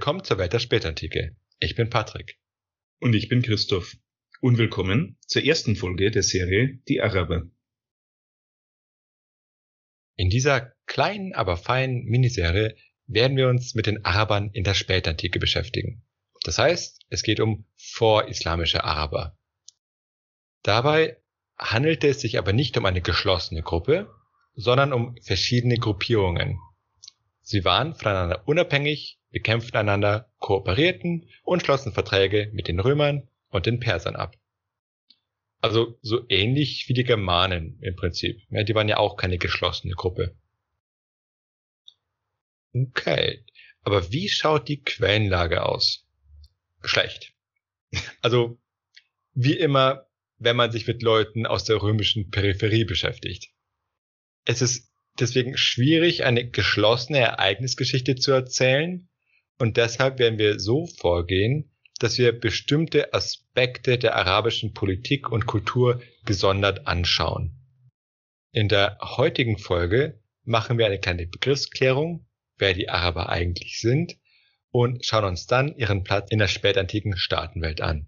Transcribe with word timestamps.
Willkommen 0.00 0.24
zur 0.24 0.38
Welt 0.38 0.54
der 0.54 0.60
Spätantike. 0.60 1.36
Ich 1.58 1.74
bin 1.74 1.90
Patrick. 1.90 2.38
Und 3.00 3.12
ich 3.12 3.28
bin 3.28 3.42
Christoph. 3.42 3.98
Und 4.40 4.56
willkommen 4.56 5.18
zur 5.26 5.44
ersten 5.44 5.76
Folge 5.76 6.10
der 6.10 6.22
Serie 6.22 6.80
Die 6.88 7.02
Araber. 7.02 7.42
In 10.16 10.30
dieser 10.30 10.72
kleinen, 10.86 11.34
aber 11.34 11.58
feinen 11.58 12.06
Miniserie 12.06 12.76
werden 13.08 13.36
wir 13.36 13.48
uns 13.48 13.74
mit 13.74 13.84
den 13.84 14.02
Arabern 14.02 14.48
in 14.54 14.64
der 14.64 14.72
Spätantike 14.72 15.38
beschäftigen. 15.38 16.02
Das 16.44 16.56
heißt, 16.56 17.02
es 17.10 17.22
geht 17.22 17.38
um 17.38 17.66
vorislamische 17.76 18.82
Araber. 18.82 19.36
Dabei 20.62 21.18
handelte 21.58 22.08
es 22.08 22.22
sich 22.22 22.38
aber 22.38 22.54
nicht 22.54 22.78
um 22.78 22.86
eine 22.86 23.02
geschlossene 23.02 23.60
Gruppe, 23.60 24.10
sondern 24.54 24.94
um 24.94 25.14
verschiedene 25.20 25.76
Gruppierungen. 25.76 26.58
Sie 27.42 27.66
waren 27.66 27.94
voneinander 27.94 28.48
unabhängig 28.48 29.19
bekämpften 29.30 29.76
einander, 29.76 30.30
kooperierten 30.38 31.28
und 31.42 31.62
schlossen 31.62 31.92
Verträge 31.92 32.50
mit 32.52 32.68
den 32.68 32.80
Römern 32.80 33.28
und 33.48 33.66
den 33.66 33.80
Persern 33.80 34.16
ab. 34.16 34.36
Also 35.60 35.98
so 36.00 36.24
ähnlich 36.28 36.88
wie 36.88 36.94
die 36.94 37.04
Germanen 37.04 37.78
im 37.82 37.94
Prinzip. 37.94 38.40
Ja, 38.50 38.62
die 38.62 38.74
waren 38.74 38.88
ja 38.88 38.96
auch 38.96 39.16
keine 39.16 39.38
geschlossene 39.38 39.94
Gruppe. 39.94 40.34
Okay, 42.72 43.44
aber 43.82 44.10
wie 44.12 44.28
schaut 44.28 44.68
die 44.68 44.82
Quellenlage 44.82 45.64
aus? 45.64 46.06
Schlecht. 46.82 47.34
Also 48.22 48.60
wie 49.34 49.56
immer, 49.56 50.06
wenn 50.38 50.56
man 50.56 50.70
sich 50.70 50.86
mit 50.86 51.02
Leuten 51.02 51.46
aus 51.46 51.64
der 51.64 51.82
römischen 51.82 52.30
Peripherie 52.30 52.84
beschäftigt. 52.84 53.50
Es 54.44 54.62
ist 54.62 54.90
deswegen 55.18 55.56
schwierig, 55.56 56.24
eine 56.24 56.48
geschlossene 56.48 57.18
Ereignisgeschichte 57.18 58.16
zu 58.16 58.32
erzählen, 58.32 59.09
und 59.60 59.76
deshalb 59.76 60.18
werden 60.18 60.38
wir 60.38 60.58
so 60.58 60.86
vorgehen, 60.86 61.70
dass 61.98 62.16
wir 62.16 62.32
bestimmte 62.32 63.12
Aspekte 63.12 63.98
der 63.98 64.16
arabischen 64.16 64.72
Politik 64.72 65.30
und 65.30 65.44
Kultur 65.44 66.00
gesondert 66.24 66.86
anschauen. 66.86 67.54
In 68.52 68.68
der 68.68 68.98
heutigen 69.02 69.58
Folge 69.58 70.18
machen 70.44 70.78
wir 70.78 70.86
eine 70.86 70.98
kleine 70.98 71.26
Begriffsklärung, 71.26 72.26
wer 72.56 72.72
die 72.72 72.88
Araber 72.88 73.28
eigentlich 73.28 73.80
sind, 73.80 74.16
und 74.70 75.04
schauen 75.04 75.24
uns 75.24 75.46
dann 75.46 75.76
ihren 75.76 76.04
Platz 76.04 76.30
in 76.30 76.38
der 76.38 76.48
spätantiken 76.48 77.18
Staatenwelt 77.18 77.82
an. 77.82 78.06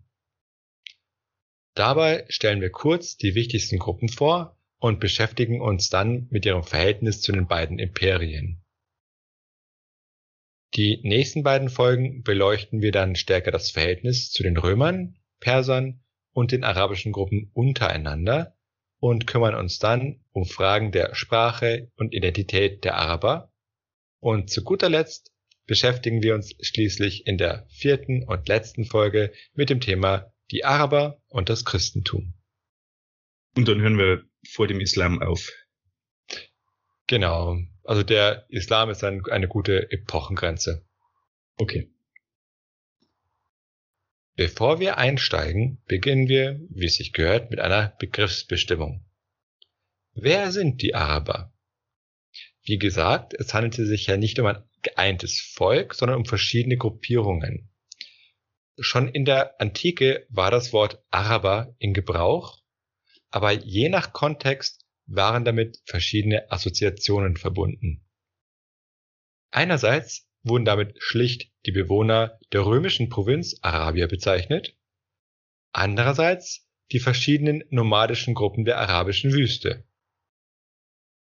Dabei 1.74 2.24
stellen 2.28 2.62
wir 2.62 2.70
kurz 2.70 3.18
die 3.18 3.34
wichtigsten 3.34 3.78
Gruppen 3.78 4.08
vor 4.08 4.58
und 4.78 5.00
beschäftigen 5.00 5.60
uns 5.60 5.90
dann 5.90 6.28
mit 6.30 6.46
ihrem 6.46 6.62
Verhältnis 6.62 7.20
zu 7.20 7.32
den 7.32 7.46
beiden 7.46 7.78
Imperien. 7.78 8.61
Die 10.74 11.00
nächsten 11.02 11.42
beiden 11.42 11.68
Folgen 11.68 12.22
beleuchten 12.22 12.80
wir 12.80 12.92
dann 12.92 13.14
stärker 13.14 13.50
das 13.50 13.70
Verhältnis 13.70 14.30
zu 14.30 14.42
den 14.42 14.56
Römern, 14.56 15.16
Persern 15.38 16.02
und 16.32 16.50
den 16.50 16.64
arabischen 16.64 17.12
Gruppen 17.12 17.50
untereinander 17.52 18.56
und 18.98 19.26
kümmern 19.26 19.54
uns 19.54 19.78
dann 19.78 20.24
um 20.30 20.46
Fragen 20.46 20.90
der 20.90 21.14
Sprache 21.14 21.90
und 21.96 22.14
Identität 22.14 22.84
der 22.84 22.96
Araber. 22.96 23.52
Und 24.20 24.48
zu 24.48 24.64
guter 24.64 24.88
Letzt 24.88 25.30
beschäftigen 25.66 26.22
wir 26.22 26.34
uns 26.34 26.54
schließlich 26.60 27.26
in 27.26 27.36
der 27.36 27.66
vierten 27.68 28.24
und 28.24 28.48
letzten 28.48 28.86
Folge 28.86 29.32
mit 29.52 29.68
dem 29.68 29.80
Thema 29.80 30.32
die 30.50 30.64
Araber 30.64 31.20
und 31.28 31.48
das 31.48 31.64
Christentum. 31.64 32.34
Und 33.56 33.68
dann 33.68 33.80
hören 33.80 33.98
wir 33.98 34.22
vor 34.48 34.66
dem 34.68 34.80
Islam 34.80 35.20
auf. 35.20 35.50
Genau. 37.06 37.58
Also 37.84 38.02
der 38.02 38.46
Islam 38.48 38.90
ist 38.90 39.02
ein, 39.02 39.24
eine 39.30 39.48
gute 39.48 39.90
Epochengrenze. 39.90 40.84
Okay. 41.56 41.90
Bevor 44.34 44.80
wir 44.80 44.96
einsteigen, 44.96 45.82
beginnen 45.86 46.28
wir, 46.28 46.60
wie 46.70 46.86
es 46.86 46.96
sich 46.96 47.12
gehört, 47.12 47.50
mit 47.50 47.60
einer 47.60 47.94
Begriffsbestimmung. 47.98 49.04
Wer 50.14 50.52
sind 50.52 50.80
die 50.82 50.94
Araber? 50.94 51.52
Wie 52.62 52.78
gesagt, 52.78 53.34
es 53.34 53.52
handelte 53.52 53.86
sich 53.86 54.06
ja 54.06 54.16
nicht 54.16 54.38
um 54.38 54.46
ein 54.46 54.62
geeintes 54.82 55.40
Volk, 55.40 55.94
sondern 55.94 56.18
um 56.18 56.24
verschiedene 56.24 56.76
Gruppierungen. 56.76 57.70
Schon 58.78 59.08
in 59.08 59.24
der 59.24 59.60
Antike 59.60 60.26
war 60.30 60.50
das 60.50 60.72
Wort 60.72 61.02
Araber 61.10 61.74
in 61.78 61.92
Gebrauch, 61.92 62.62
aber 63.30 63.52
je 63.52 63.88
nach 63.88 64.12
Kontext 64.12 64.81
waren 65.06 65.44
damit 65.44 65.80
verschiedene 65.84 66.50
Assoziationen 66.50 67.36
verbunden. 67.36 68.04
Einerseits 69.50 70.28
wurden 70.42 70.64
damit 70.64 70.96
schlicht 71.02 71.52
die 71.66 71.72
Bewohner 71.72 72.38
der 72.52 72.64
römischen 72.64 73.08
Provinz 73.08 73.58
Arabia 73.62 74.06
bezeichnet, 74.06 74.76
andererseits 75.72 76.68
die 76.90 77.00
verschiedenen 77.00 77.64
nomadischen 77.70 78.34
Gruppen 78.34 78.64
der 78.64 78.78
arabischen 78.78 79.32
Wüste. 79.32 79.84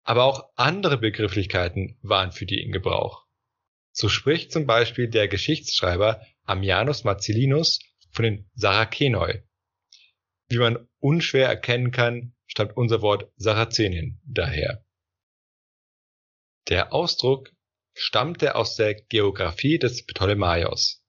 Aber 0.04 0.24
auch 0.24 0.50
andere 0.56 0.98
Begrifflichkeiten 0.98 1.98
waren 2.02 2.32
für 2.32 2.46
die 2.46 2.62
in 2.62 2.72
Gebrauch. 2.72 3.26
So 3.92 4.10
spricht 4.10 4.52
zum 4.52 4.66
Beispiel 4.66 5.08
der 5.08 5.28
Geschichtsschreiber 5.28 6.26
Ammianus 6.44 7.04
Marcellinus 7.04 7.80
von 8.12 8.24
den 8.24 8.50
Sarakenoi. 8.56 9.44
Wie 10.54 10.60
man 10.60 10.88
unschwer 11.00 11.48
erkennen 11.48 11.90
kann, 11.90 12.36
stammt 12.46 12.78
unser 12.78 13.02
Wort 13.02 13.32
Sarazenien 13.38 14.22
daher. 14.24 14.86
Der 16.70 16.94
Ausdruck 16.94 17.52
stammte 17.96 18.54
aus 18.54 18.76
der 18.76 18.94
Geographie 18.94 19.80
des 19.80 20.06
Ptolemaios. 20.06 21.04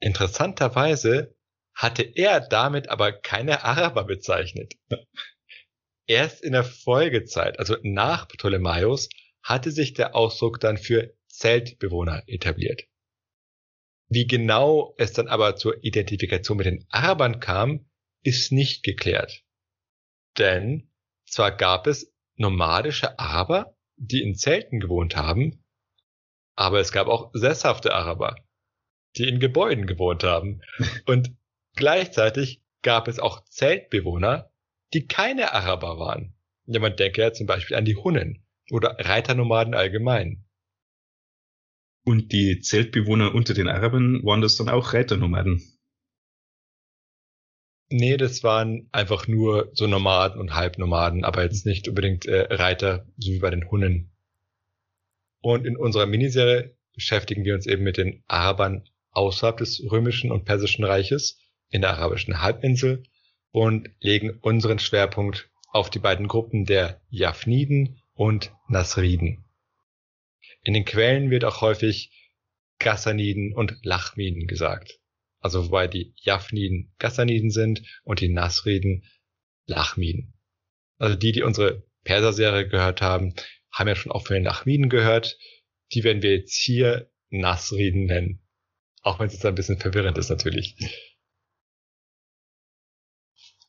Interessanterweise 0.00 1.34
hatte 1.74 2.02
er 2.02 2.40
damit 2.40 2.90
aber 2.90 3.10
keine 3.10 3.64
Araber 3.64 4.04
bezeichnet. 4.04 4.74
Erst 6.06 6.42
in 6.42 6.52
der 6.52 6.64
Folgezeit, 6.64 7.58
also 7.58 7.78
nach 7.82 8.28
Ptolemaios, 8.28 9.08
hatte 9.42 9.70
sich 9.70 9.94
der 9.94 10.14
Ausdruck 10.14 10.60
dann 10.60 10.76
für 10.76 11.14
Zeltbewohner 11.28 12.22
etabliert. 12.26 12.82
Wie 14.08 14.26
genau 14.26 14.94
es 14.96 15.12
dann 15.12 15.28
aber 15.28 15.56
zur 15.56 15.84
Identifikation 15.84 16.56
mit 16.56 16.66
den 16.66 16.86
Arabern 16.90 17.40
kam, 17.40 17.86
ist 18.22 18.52
nicht 18.52 18.82
geklärt. 18.82 19.44
Denn 20.38 20.90
zwar 21.26 21.52
gab 21.52 21.86
es 21.86 22.12
nomadische 22.36 23.18
Araber, 23.18 23.76
die 23.96 24.22
in 24.22 24.34
Zelten 24.34 24.80
gewohnt 24.80 25.16
haben, 25.16 25.64
aber 26.54 26.80
es 26.80 26.92
gab 26.92 27.08
auch 27.08 27.30
sesshafte 27.34 27.94
Araber, 27.94 28.36
die 29.16 29.28
in 29.28 29.40
Gebäuden 29.40 29.86
gewohnt 29.86 30.24
haben. 30.24 30.62
Und 31.06 31.36
gleichzeitig 31.76 32.62
gab 32.82 33.08
es 33.08 33.18
auch 33.18 33.44
Zeltbewohner, 33.44 34.50
die 34.94 35.06
keine 35.06 35.52
Araber 35.52 35.98
waren. 35.98 36.34
Ja, 36.66 36.80
man 36.80 36.96
denke 36.96 37.20
ja 37.20 37.32
zum 37.32 37.46
Beispiel 37.46 37.76
an 37.76 37.84
die 37.84 37.96
Hunnen 37.96 38.44
oder 38.70 38.96
Reiternomaden 38.98 39.74
allgemein. 39.74 40.47
Und 42.08 42.32
die 42.32 42.60
Zeltbewohner 42.60 43.34
unter 43.34 43.52
den 43.52 43.68
Arabern 43.68 44.24
waren 44.24 44.40
das 44.40 44.56
dann 44.56 44.70
auch 44.70 44.94
Reiternomaden? 44.94 45.62
Nee, 47.90 48.16
das 48.16 48.42
waren 48.42 48.88
einfach 48.92 49.28
nur 49.28 49.68
so 49.74 49.86
Nomaden 49.86 50.40
und 50.40 50.54
Halbnomaden, 50.54 51.22
aber 51.22 51.42
jetzt 51.42 51.66
nicht 51.66 51.86
unbedingt 51.86 52.24
äh, 52.24 52.46
Reiter, 52.48 53.04
so 53.18 53.30
wie 53.30 53.40
bei 53.40 53.50
den 53.50 53.70
Hunnen. 53.70 54.10
Und 55.42 55.66
in 55.66 55.76
unserer 55.76 56.06
Miniserie 56.06 56.78
beschäftigen 56.94 57.44
wir 57.44 57.54
uns 57.54 57.66
eben 57.66 57.84
mit 57.84 57.98
den 57.98 58.24
Arabern 58.26 58.88
außerhalb 59.10 59.58
des 59.58 59.82
römischen 59.90 60.32
und 60.32 60.46
persischen 60.46 60.86
Reiches 60.86 61.38
in 61.68 61.82
der 61.82 61.90
arabischen 61.90 62.40
Halbinsel 62.40 63.02
und 63.50 63.90
legen 64.00 64.38
unseren 64.40 64.78
Schwerpunkt 64.78 65.50
auf 65.72 65.90
die 65.90 65.98
beiden 65.98 66.26
Gruppen 66.26 66.64
der 66.64 67.02
Jafniden 67.10 68.00
und 68.14 68.50
Nasriden. 68.66 69.44
In 70.68 70.74
den 70.74 70.84
Quellen 70.84 71.30
wird 71.30 71.44
auch 71.44 71.60
häufig 71.62 72.12
Gassaniden 72.78 73.54
und 73.54 73.78
Lachmiden 73.82 74.46
gesagt 74.46 74.98
also 75.40 75.66
wobei 75.66 75.88
die 75.88 76.14
Jafniden 76.16 76.94
Gassaniden 76.98 77.50
sind 77.50 77.82
und 78.04 78.20
die 78.20 78.28
Nasriden 78.28 79.04
Lachmiden. 79.66 80.34
Also 80.98 81.14
die, 81.14 81.32
die 81.32 81.42
unsere 81.42 81.86
Perser-Serie 82.04 82.68
gehört 82.68 83.02
haben, 83.02 83.34
haben 83.70 83.88
ja 83.88 83.94
schon 83.94 84.12
auch 84.12 84.26
von 84.26 84.34
den 84.34 84.44
Lachmiden 84.44 84.88
gehört. 84.88 85.38
Die 85.92 86.04
werden 86.04 86.22
wir 86.22 86.36
jetzt 86.36 86.54
hier 86.54 87.10
Nasriden 87.30 88.06
nennen. 88.06 88.46
Auch 89.02 89.20
wenn 89.20 89.26
es 89.26 89.34
jetzt 89.34 89.46
ein 89.46 89.54
bisschen 89.54 89.78
verwirrend 89.78 90.18
ist 90.18 90.30
natürlich. 90.30 90.76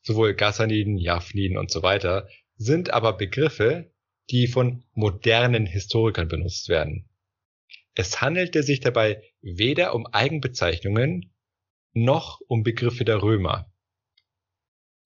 Sowohl 0.02 0.34
Gassaniden, 0.34 0.98
Jafniden 0.98 1.58
und 1.58 1.70
so 1.70 1.84
weiter 1.84 2.28
sind 2.56 2.90
aber 2.92 3.14
Begriffe, 3.14 3.94
die 4.30 4.48
von 4.48 4.84
modernen 4.94 5.66
Historikern 5.66 6.28
benutzt 6.28 6.70
werden. 6.70 7.10
Es 7.96 8.22
handelte 8.22 8.64
sich 8.64 8.80
dabei 8.80 9.22
weder 9.42 9.94
um 9.96 10.06
Eigenbezeichnungen 10.06 11.34
noch 11.94 12.40
um 12.48 12.64
Begriffe 12.64 13.04
der 13.04 13.22
Römer. 13.22 13.72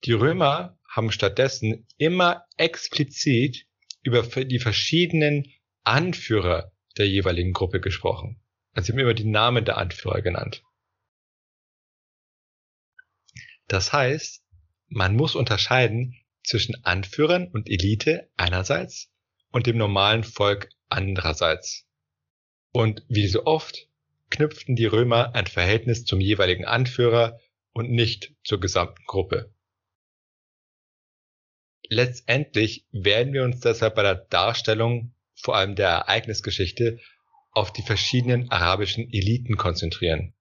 Die 0.05 0.11
Römer 0.11 0.77
haben 0.87 1.11
stattdessen 1.11 1.87
immer 1.97 2.45
explizit 2.57 3.65
über 4.03 4.21
die 4.21 4.59
verschiedenen 4.59 5.51
Anführer 5.83 6.73
der 6.97 7.07
jeweiligen 7.07 7.53
Gruppe 7.53 7.79
gesprochen. 7.79 8.41
Also 8.73 8.87
sie 8.87 8.91
haben 8.91 8.99
immer 8.99 9.13
die 9.13 9.23
Namen 9.23 9.65
der 9.65 9.77
Anführer 9.77 10.21
genannt. 10.21 10.63
Das 13.67 13.93
heißt, 13.93 14.43
man 14.87 15.15
muss 15.15 15.35
unterscheiden 15.35 16.15
zwischen 16.43 16.83
Anführern 16.83 17.47
und 17.47 17.69
Elite 17.69 18.29
einerseits 18.35 19.12
und 19.53 19.67
dem 19.67 19.77
normalen 19.77 20.25
Volk 20.25 20.69
andererseits. 20.89 21.87
Und 22.73 23.05
wie 23.07 23.27
so 23.27 23.45
oft 23.45 23.87
knüpften 24.29 24.75
die 24.75 24.87
Römer 24.87 25.35
ein 25.35 25.47
Verhältnis 25.47 26.03
zum 26.03 26.19
jeweiligen 26.19 26.65
Anführer 26.65 27.39
und 27.71 27.91
nicht 27.91 28.33
zur 28.43 28.59
gesamten 28.59 29.03
Gruppe. 29.05 29.53
Letztendlich 31.87 32.87
werden 32.91 33.33
wir 33.33 33.43
uns 33.43 33.59
deshalb 33.59 33.95
bei 33.95 34.03
der 34.03 34.15
Darstellung 34.15 35.13
vor 35.35 35.55
allem 35.55 35.75
der 35.75 35.89
Ereignisgeschichte 35.89 36.99
auf 37.51 37.71
die 37.71 37.83
verschiedenen 37.83 38.49
arabischen 38.49 39.07
Eliten 39.13 39.57
konzentrieren. 39.57 40.33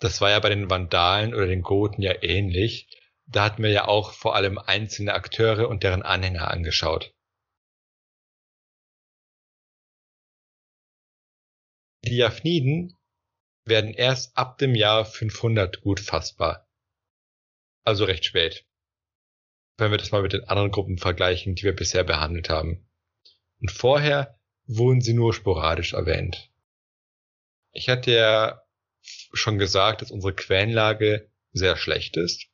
Das 0.00 0.20
war 0.20 0.30
ja 0.30 0.40
bei 0.40 0.48
den 0.48 0.68
Vandalen 0.68 1.34
oder 1.34 1.46
den 1.46 1.62
Goten 1.62 2.02
ja 2.02 2.20
ähnlich. 2.22 2.88
Da 3.26 3.44
hatten 3.44 3.62
wir 3.62 3.70
ja 3.70 3.86
auch 3.86 4.12
vor 4.12 4.34
allem 4.34 4.58
einzelne 4.58 5.14
Akteure 5.14 5.68
und 5.68 5.84
deren 5.84 6.02
Anhänger 6.02 6.50
angeschaut. 6.50 7.14
Die 12.06 12.18
Japhniden 12.18 12.96
werden 13.64 13.92
erst 13.92 14.36
ab 14.38 14.58
dem 14.58 14.76
Jahr 14.76 15.04
500 15.04 15.80
gut 15.80 15.98
fassbar. 15.98 16.68
Also 17.82 18.04
recht 18.04 18.24
spät. 18.24 18.64
Wenn 19.76 19.90
wir 19.90 19.98
das 19.98 20.12
mal 20.12 20.22
mit 20.22 20.32
den 20.32 20.44
anderen 20.44 20.70
Gruppen 20.70 20.98
vergleichen, 20.98 21.56
die 21.56 21.64
wir 21.64 21.74
bisher 21.74 22.04
behandelt 22.04 22.48
haben. 22.48 22.88
Und 23.60 23.72
vorher 23.72 24.38
wurden 24.66 25.00
sie 25.00 25.14
nur 25.14 25.34
sporadisch 25.34 25.94
erwähnt. 25.94 26.52
Ich 27.72 27.88
hatte 27.88 28.12
ja 28.12 28.62
schon 29.32 29.58
gesagt, 29.58 30.00
dass 30.00 30.12
unsere 30.12 30.32
Quellenlage 30.34 31.28
sehr 31.52 31.76
schlecht 31.76 32.16
ist. 32.16 32.46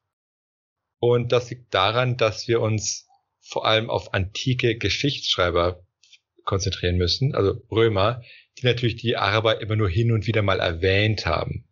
Und 0.99 1.31
das 1.31 1.51
liegt 1.51 1.75
daran, 1.75 2.17
dass 2.17 2.49
wir 2.49 2.63
uns 2.63 3.07
vor 3.41 3.67
allem 3.67 3.91
auf 3.91 4.15
antike 4.15 4.79
Geschichtsschreiber 4.79 5.87
konzentrieren 6.45 6.97
müssen, 6.97 7.35
also 7.35 7.63
Römer, 7.71 8.23
die 8.59 8.67
natürlich 8.67 8.97
die 8.97 9.17
Araber 9.17 9.61
immer 9.61 9.77
nur 9.77 9.89
hin 9.89 10.13
und 10.13 10.27
wieder 10.27 10.43
mal 10.43 10.61
erwähnt 10.61 11.27
haben. 11.27 11.65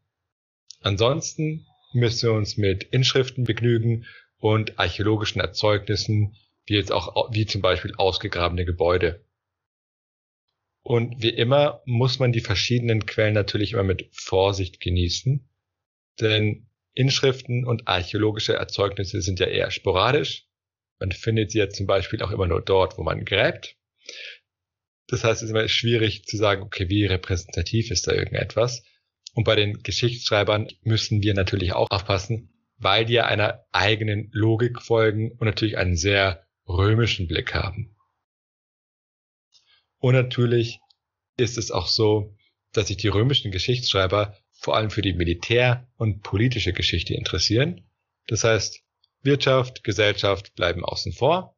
Ansonsten 0.81 1.67
müssen 1.93 2.29
wir 2.29 2.37
uns 2.37 2.57
mit 2.57 2.85
Inschriften 2.85 3.45
begnügen 3.45 4.07
und 4.39 4.79
archäologischen 4.79 5.41
Erzeugnissen, 5.41 6.37
wie 6.67 6.75
jetzt 6.75 6.93
auch, 6.93 7.33
wie 7.33 7.47
zum 7.47 7.61
Beispiel 7.61 7.95
ausgegrabene 7.97 8.65
Gebäude. 8.65 9.25
Und 10.83 11.23
wie 11.23 11.31
immer 11.31 11.83
muss 11.85 12.19
man 12.19 12.33
die 12.33 12.41
verschiedenen 12.41 13.05
Quellen 13.05 13.35
natürlich 13.35 13.73
immer 13.73 13.85
mit 13.85 14.09
Vorsicht 14.13 14.81
genießen, 14.81 15.47
denn 16.21 16.67
Inschriften 16.95 17.65
und 17.65 17.87
archäologische 17.87 18.55
Erzeugnisse 18.55 19.21
sind 19.21 19.41
ja 19.41 19.47
eher 19.47 19.71
sporadisch. 19.71 20.47
Man 20.99 21.13
findet 21.13 21.51
sie 21.51 21.59
ja 21.59 21.69
zum 21.69 21.87
Beispiel 21.87 22.23
auch 22.23 22.31
immer 22.31 22.47
nur 22.47 22.61
dort, 22.61 22.99
wo 22.99 23.03
man 23.03 23.25
gräbt. 23.25 23.77
Das 25.11 25.25
heißt, 25.25 25.43
es 25.43 25.49
ist 25.49 25.51
immer 25.51 25.67
schwierig 25.67 26.25
zu 26.25 26.37
sagen, 26.37 26.63
okay, 26.63 26.89
wie 26.89 27.05
repräsentativ 27.05 27.91
ist 27.91 28.07
da 28.07 28.13
irgendetwas. 28.13 28.85
Und 29.35 29.43
bei 29.43 29.57
den 29.57 29.83
Geschichtsschreibern 29.83 30.69
müssen 30.83 31.21
wir 31.21 31.35
natürlich 31.35 31.73
auch 31.73 31.89
aufpassen, 31.91 32.53
weil 32.77 33.07
die 33.07 33.15
ja 33.15 33.27
einer 33.27 33.65
eigenen 33.73 34.31
Logik 34.33 34.81
folgen 34.81 35.33
und 35.33 35.43
natürlich 35.43 35.79
einen 35.79 35.97
sehr 35.97 36.47
römischen 36.69 37.27
Blick 37.27 37.55
haben. 37.55 37.97
Und 39.99 40.15
natürlich 40.15 40.79
ist 41.37 41.59
es 41.59 41.73
auch 41.73 41.89
so, 41.89 42.37
dass 42.73 42.87
sich 42.87 42.97
die 42.97 43.09
römischen 43.09 43.51
Geschichtsschreiber 43.51 44.37
vor 44.53 44.77
allem 44.77 44.91
für 44.91 45.03
die 45.03 45.13
Militär- 45.13 45.89
und 45.97 46.23
politische 46.23 46.73
Geschichte 46.73 47.15
interessieren. 47.15 47.91
Das 48.29 48.45
heißt, 48.45 48.81
Wirtschaft, 49.23 49.83
Gesellschaft 49.83 50.55
bleiben 50.55 50.85
außen 50.85 51.13
vor 51.13 51.57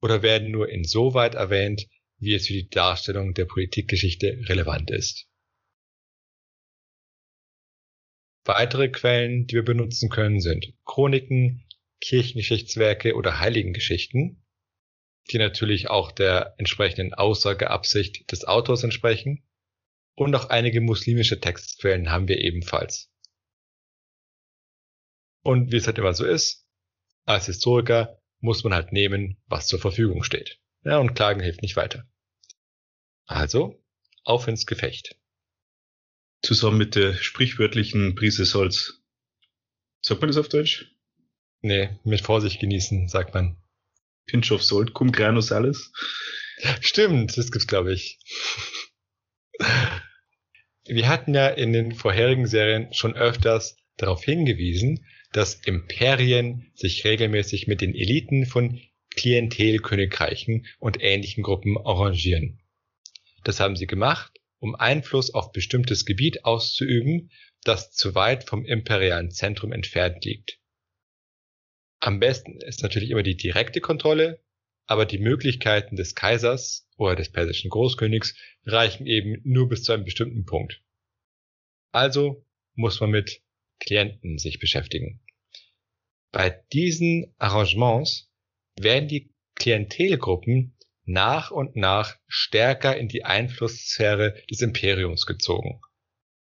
oder 0.00 0.22
werden 0.22 0.52
nur 0.52 0.68
insoweit 0.68 1.34
erwähnt, 1.34 1.88
wie 2.22 2.34
es 2.34 2.46
für 2.46 2.54
die 2.54 2.68
Darstellung 2.68 3.34
der 3.34 3.44
Politikgeschichte 3.44 4.38
relevant 4.48 4.90
ist. 4.90 5.26
Weitere 8.44 8.88
Quellen, 8.88 9.46
die 9.46 9.56
wir 9.56 9.64
benutzen 9.64 10.08
können, 10.08 10.40
sind 10.40 10.72
Chroniken, 10.84 11.64
Kirchengeschichtswerke 12.00 13.14
oder 13.14 13.38
Heiligengeschichten 13.38 14.42
die 15.30 15.38
natürlich 15.38 15.88
auch 15.88 16.12
der 16.12 16.54
entsprechenden 16.58 17.14
Aussageabsicht 17.14 18.30
des 18.30 18.44
Autors 18.44 18.82
entsprechen. 18.82 19.44
Und 20.14 20.34
auch 20.34 20.50
einige 20.50 20.80
muslimische 20.80 21.40
Textquellen 21.40 22.10
haben 22.10 22.28
wir 22.28 22.38
ebenfalls. 22.38 23.10
Und 25.42 25.72
wie 25.72 25.76
es 25.76 25.86
halt 25.86 25.98
immer 25.98 26.12
so 26.12 26.26
ist, 26.26 26.66
als 27.24 27.46
Historiker 27.46 28.20
muss 28.40 28.62
man 28.62 28.74
halt 28.74 28.92
nehmen, 28.92 29.40
was 29.46 29.66
zur 29.66 29.78
Verfügung 29.78 30.22
steht. 30.22 30.60
Ja, 30.84 30.98
und 30.98 31.14
Klagen 31.14 31.40
hilft 31.40 31.62
nicht 31.62 31.76
weiter. 31.76 32.06
Also, 33.26 33.82
auf 34.24 34.48
ins 34.48 34.66
Gefecht. 34.66 35.16
Zusammen 36.42 36.78
mit 36.78 36.94
der 36.94 37.14
sprichwörtlichen 37.14 38.14
Prise 38.14 38.44
Salz. 38.44 39.02
Sagt 40.00 40.20
man 40.20 40.28
das 40.28 40.36
auf 40.36 40.48
Deutsch? 40.48 40.92
Nee, 41.60 41.90
mit 42.02 42.20
Vorsicht 42.22 42.60
genießen, 42.60 43.08
sagt 43.08 43.34
man. 43.34 43.56
Pinch 44.26 44.50
of 44.50 44.62
Salt, 44.62 44.92
cum 44.94 45.12
grano 45.12 45.40
salis. 45.40 45.92
Stimmt, 46.80 47.36
das 47.36 47.50
gibt's, 47.50 47.66
glaube 47.66 47.92
ich. 47.94 48.18
Wir 50.84 51.08
hatten 51.08 51.34
ja 51.34 51.48
in 51.48 51.72
den 51.72 51.92
vorherigen 51.92 52.46
Serien 52.46 52.92
schon 52.92 53.14
öfters 53.14 53.76
darauf 53.96 54.24
hingewiesen, 54.24 55.06
dass 55.32 55.54
Imperien 55.54 56.72
sich 56.74 57.04
regelmäßig 57.04 57.68
mit 57.68 57.80
den 57.80 57.94
Eliten 57.94 58.46
von 58.46 58.80
Klientelkönigreichen 59.14 60.66
und 60.78 61.00
ähnlichen 61.00 61.44
Gruppen 61.44 61.78
arrangieren. 61.78 62.60
Das 63.44 63.60
haben 63.60 63.76
sie 63.76 63.86
gemacht, 63.86 64.38
um 64.58 64.74
Einfluss 64.74 65.34
auf 65.34 65.52
bestimmtes 65.52 66.04
Gebiet 66.04 66.44
auszuüben, 66.44 67.30
das 67.64 67.92
zu 67.92 68.14
weit 68.14 68.44
vom 68.44 68.64
imperialen 68.64 69.30
Zentrum 69.30 69.72
entfernt 69.72 70.24
liegt. 70.24 70.58
Am 72.00 72.18
besten 72.18 72.60
ist 72.60 72.82
natürlich 72.82 73.10
immer 73.10 73.22
die 73.22 73.36
direkte 73.36 73.80
Kontrolle, 73.80 74.42
aber 74.86 75.06
die 75.06 75.18
Möglichkeiten 75.18 75.96
des 75.96 76.14
Kaisers 76.14 76.88
oder 76.96 77.14
des 77.14 77.30
persischen 77.30 77.70
Großkönigs 77.70 78.36
reichen 78.64 79.06
eben 79.06 79.40
nur 79.44 79.68
bis 79.68 79.84
zu 79.84 79.92
einem 79.92 80.04
bestimmten 80.04 80.44
Punkt. 80.44 80.82
Also 81.92 82.44
muss 82.74 83.00
man 83.00 83.10
mit 83.10 83.42
Klienten 83.78 84.38
sich 84.38 84.58
beschäftigen. 84.58 85.20
Bei 86.32 86.50
diesen 86.72 87.34
Arrangements 87.38 88.30
werden 88.76 89.08
die 89.08 89.32
Klientelgruppen 89.54 90.76
nach 91.04 91.50
und 91.50 91.76
nach 91.76 92.16
stärker 92.28 92.96
in 92.96 93.08
die 93.08 93.24
Einflusssphäre 93.24 94.34
des 94.50 94.60
Imperiums 94.60 95.26
gezogen. 95.26 95.80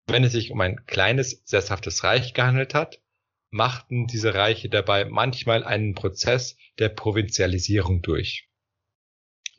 Wenn 0.07 0.23
es 0.23 0.33
sich 0.33 0.51
um 0.51 0.59
ein 0.59 0.85
kleines, 0.85 1.41
sesshaftes 1.45 2.03
Reich 2.03 2.33
gehandelt 2.33 2.73
hat, 2.73 3.01
machten 3.49 4.07
diese 4.07 4.33
Reiche 4.33 4.67
dabei 4.69 5.05
manchmal 5.05 5.63
einen 5.63 5.93
Prozess 5.93 6.57
der 6.79 6.89
Provinzialisierung 6.89 8.01
durch. 8.01 8.49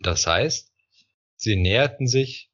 Das 0.00 0.26
heißt, 0.26 0.72
sie 1.36 1.56
näherten 1.56 2.06
sich 2.06 2.50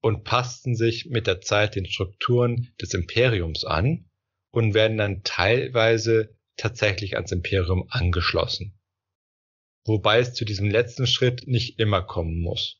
und 0.00 0.24
passten 0.24 0.76
sich 0.76 1.06
mit 1.06 1.26
der 1.26 1.40
Zeit 1.40 1.74
den 1.74 1.86
Strukturen 1.86 2.72
des 2.80 2.94
Imperiums 2.94 3.64
an 3.64 4.08
und 4.50 4.72
werden 4.72 4.96
dann 4.96 5.22
teilweise 5.24 6.36
tatsächlich 6.56 7.16
ans 7.16 7.32
Imperium 7.32 7.86
angeschlossen. 7.90 8.77
Wobei 9.88 10.18
es 10.18 10.34
zu 10.34 10.44
diesem 10.44 10.68
letzten 10.68 11.06
Schritt 11.06 11.46
nicht 11.46 11.78
immer 11.78 12.02
kommen 12.02 12.40
muss. 12.40 12.78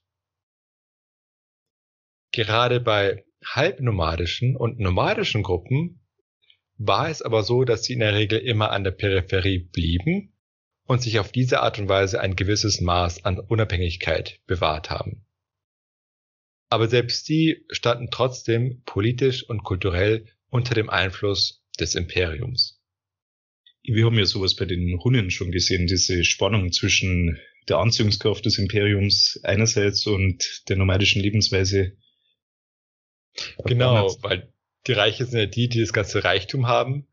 Gerade 2.32 2.80
bei 2.80 3.24
halbnomadischen 3.42 4.56
und 4.56 4.78
nomadischen 4.78 5.42
Gruppen 5.42 6.06
war 6.76 7.08
es 7.08 7.22
aber 7.22 7.42
so, 7.42 7.64
dass 7.64 7.84
sie 7.84 7.94
in 7.94 8.00
der 8.00 8.14
Regel 8.14 8.38
immer 8.38 8.70
an 8.72 8.84
der 8.84 8.90
Peripherie 8.90 9.58
blieben 9.58 10.36
und 10.84 11.00
sich 11.00 11.18
auf 11.18 11.32
diese 11.32 11.60
Art 11.60 11.78
und 11.78 11.88
Weise 11.88 12.20
ein 12.20 12.36
gewisses 12.36 12.82
Maß 12.82 13.24
an 13.24 13.38
Unabhängigkeit 13.38 14.40
bewahrt 14.46 14.90
haben. 14.90 15.26
Aber 16.68 16.88
selbst 16.88 17.24
sie 17.24 17.64
standen 17.70 18.10
trotzdem 18.10 18.82
politisch 18.84 19.48
und 19.48 19.64
kulturell 19.64 20.26
unter 20.50 20.74
dem 20.74 20.90
Einfluss 20.90 21.64
des 21.80 21.94
Imperiums. 21.94 22.77
Wir 23.90 24.04
haben 24.04 24.18
ja 24.18 24.26
sowas 24.26 24.54
bei 24.54 24.66
den 24.66 25.02
Hunnen 25.02 25.30
schon 25.30 25.50
gesehen, 25.50 25.86
diese 25.86 26.22
Spannung 26.22 26.72
zwischen 26.72 27.40
der 27.68 27.78
Anziehungskraft 27.78 28.44
des 28.44 28.58
Imperiums 28.58 29.40
einerseits 29.44 30.06
und 30.06 30.68
der 30.68 30.76
nomadischen 30.76 31.22
Lebensweise. 31.22 31.96
Genau, 33.64 34.14
weil 34.20 34.52
die 34.86 34.92
Reiche 34.92 35.24
sind 35.24 35.38
ja 35.38 35.46
die, 35.46 35.68
die 35.68 35.80
das 35.80 35.94
ganze 35.94 36.22
Reichtum 36.22 36.66
haben. 36.66 37.08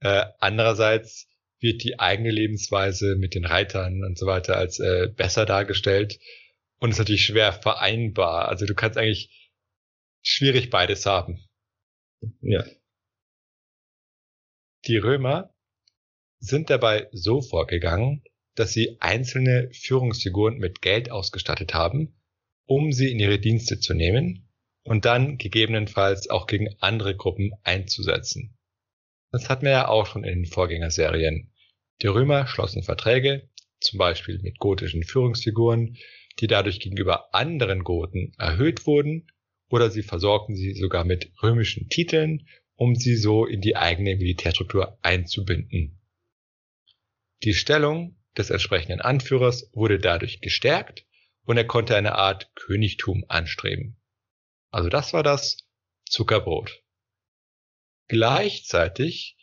Äh, 0.00 0.26
andererseits 0.38 1.28
wird 1.58 1.82
die 1.82 1.98
eigene 1.98 2.30
Lebensweise 2.30 3.16
mit 3.16 3.34
den 3.34 3.44
Reitern 3.44 4.04
und 4.04 4.16
so 4.16 4.26
weiter 4.26 4.56
als 4.56 4.78
äh, 4.78 5.08
besser 5.08 5.46
dargestellt 5.46 6.20
und 6.78 6.90
ist 6.90 6.98
natürlich 6.98 7.24
schwer 7.24 7.52
vereinbar. 7.52 8.48
Also 8.48 8.66
du 8.66 8.74
kannst 8.74 8.98
eigentlich 8.98 9.50
schwierig 10.22 10.70
beides 10.70 11.06
haben. 11.06 11.44
Ja. 12.40 12.64
Die 14.86 14.96
Römer 14.96 15.52
sind 16.40 16.70
dabei 16.70 17.08
so 17.12 17.42
vorgegangen, 17.42 18.22
dass 18.54 18.72
sie 18.72 18.96
einzelne 19.00 19.70
Führungsfiguren 19.72 20.58
mit 20.58 20.82
Geld 20.82 21.10
ausgestattet 21.10 21.74
haben, 21.74 22.20
um 22.66 22.92
sie 22.92 23.10
in 23.10 23.20
ihre 23.20 23.38
Dienste 23.38 23.78
zu 23.78 23.94
nehmen 23.94 24.48
und 24.82 25.04
dann 25.04 25.38
gegebenenfalls 25.38 26.30
auch 26.30 26.46
gegen 26.46 26.74
andere 26.80 27.14
Gruppen 27.14 27.52
einzusetzen. 27.62 28.56
Das 29.30 29.48
hatten 29.48 29.64
wir 29.64 29.72
ja 29.72 29.88
auch 29.88 30.06
schon 30.06 30.24
in 30.24 30.42
den 30.42 30.46
Vorgängerserien. 30.46 31.52
Die 32.02 32.08
Römer 32.08 32.46
schlossen 32.46 32.82
Verträge, 32.82 33.48
zum 33.78 33.98
Beispiel 33.98 34.40
mit 34.42 34.58
gotischen 34.58 35.04
Führungsfiguren, 35.04 35.96
die 36.40 36.46
dadurch 36.46 36.80
gegenüber 36.80 37.34
anderen 37.34 37.84
Goten 37.84 38.32
erhöht 38.38 38.86
wurden, 38.86 39.30
oder 39.68 39.90
sie 39.90 40.02
versorgten 40.02 40.56
sie 40.56 40.74
sogar 40.74 41.04
mit 41.04 41.30
römischen 41.42 41.88
Titeln, 41.88 42.48
um 42.74 42.96
sie 42.96 43.16
so 43.16 43.46
in 43.46 43.60
die 43.60 43.76
eigene 43.76 44.16
Militärstruktur 44.16 44.98
einzubinden. 45.02 45.99
Die 47.42 47.54
Stellung 47.54 48.18
des 48.36 48.50
entsprechenden 48.50 49.00
Anführers 49.00 49.70
wurde 49.72 49.98
dadurch 49.98 50.40
gestärkt 50.40 51.06
und 51.44 51.56
er 51.56 51.66
konnte 51.66 51.96
eine 51.96 52.16
Art 52.16 52.54
Königtum 52.54 53.24
anstreben. 53.28 54.00
Also 54.70 54.88
das 54.88 55.12
war 55.12 55.22
das 55.22 55.66
Zuckerbrot. 56.04 56.82
Gleichzeitig 58.08 59.36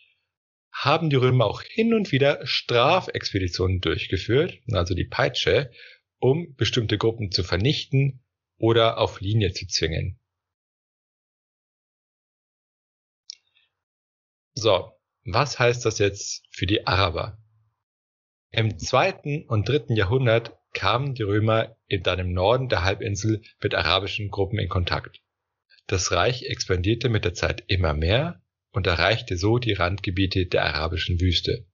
haben 0.72 1.10
die 1.10 1.16
Römer 1.16 1.46
auch 1.46 1.64
hin 1.64 1.94
und 1.94 2.12
wieder 2.12 2.46
Strafexpeditionen 2.46 3.82
durchgeführt, 3.82 4.60
also 4.72 4.94
die 4.94 5.06
Peitsche, 5.06 5.72
um 6.20 6.54
bestimmte 6.56 6.98
Gruppen 6.98 7.32
zu 7.32 7.44
vernichten 7.44 8.24
oder 8.58 9.00
auf 9.00 9.22
Linie 9.22 9.54
zu 9.54 9.66
zwingen. 9.68 10.20
So, 14.54 14.92
was 15.24 15.58
heißt 15.58 15.86
das 15.86 16.00
jetzt 16.00 16.46
für 16.52 16.66
die 16.66 16.86
Araber? 16.86 17.38
Im 18.52 18.78
zweiten 18.80 19.44
und 19.44 19.68
dritten 19.68 19.96
Jahrhundert 19.96 20.58
kamen 20.74 21.16
die 21.16 21.24
Römer 21.24 21.76
in 21.88 22.04
dann 22.04 22.20
im 22.20 22.34
Norden 22.34 22.70
der 22.70 22.84
Halbinsel 22.84 23.42
mit 23.62 23.76
arabischen 23.76 24.30
Gruppen 24.30 24.60
in 24.60 24.70
Kontakt. 24.70 25.22
Das 25.88 26.12
Reich 26.12 26.44
expandierte 26.44 27.10
mit 27.10 27.26
der 27.26 27.34
Zeit 27.34 27.64
immer 27.68 27.94
mehr 27.94 28.42
und 28.72 28.88
erreichte 28.88 29.38
so 29.38 29.58
die 29.58 29.74
Randgebiete 29.74 30.46
der 30.46 30.66
arabischen 30.66 31.20
Wüste. 31.20 31.66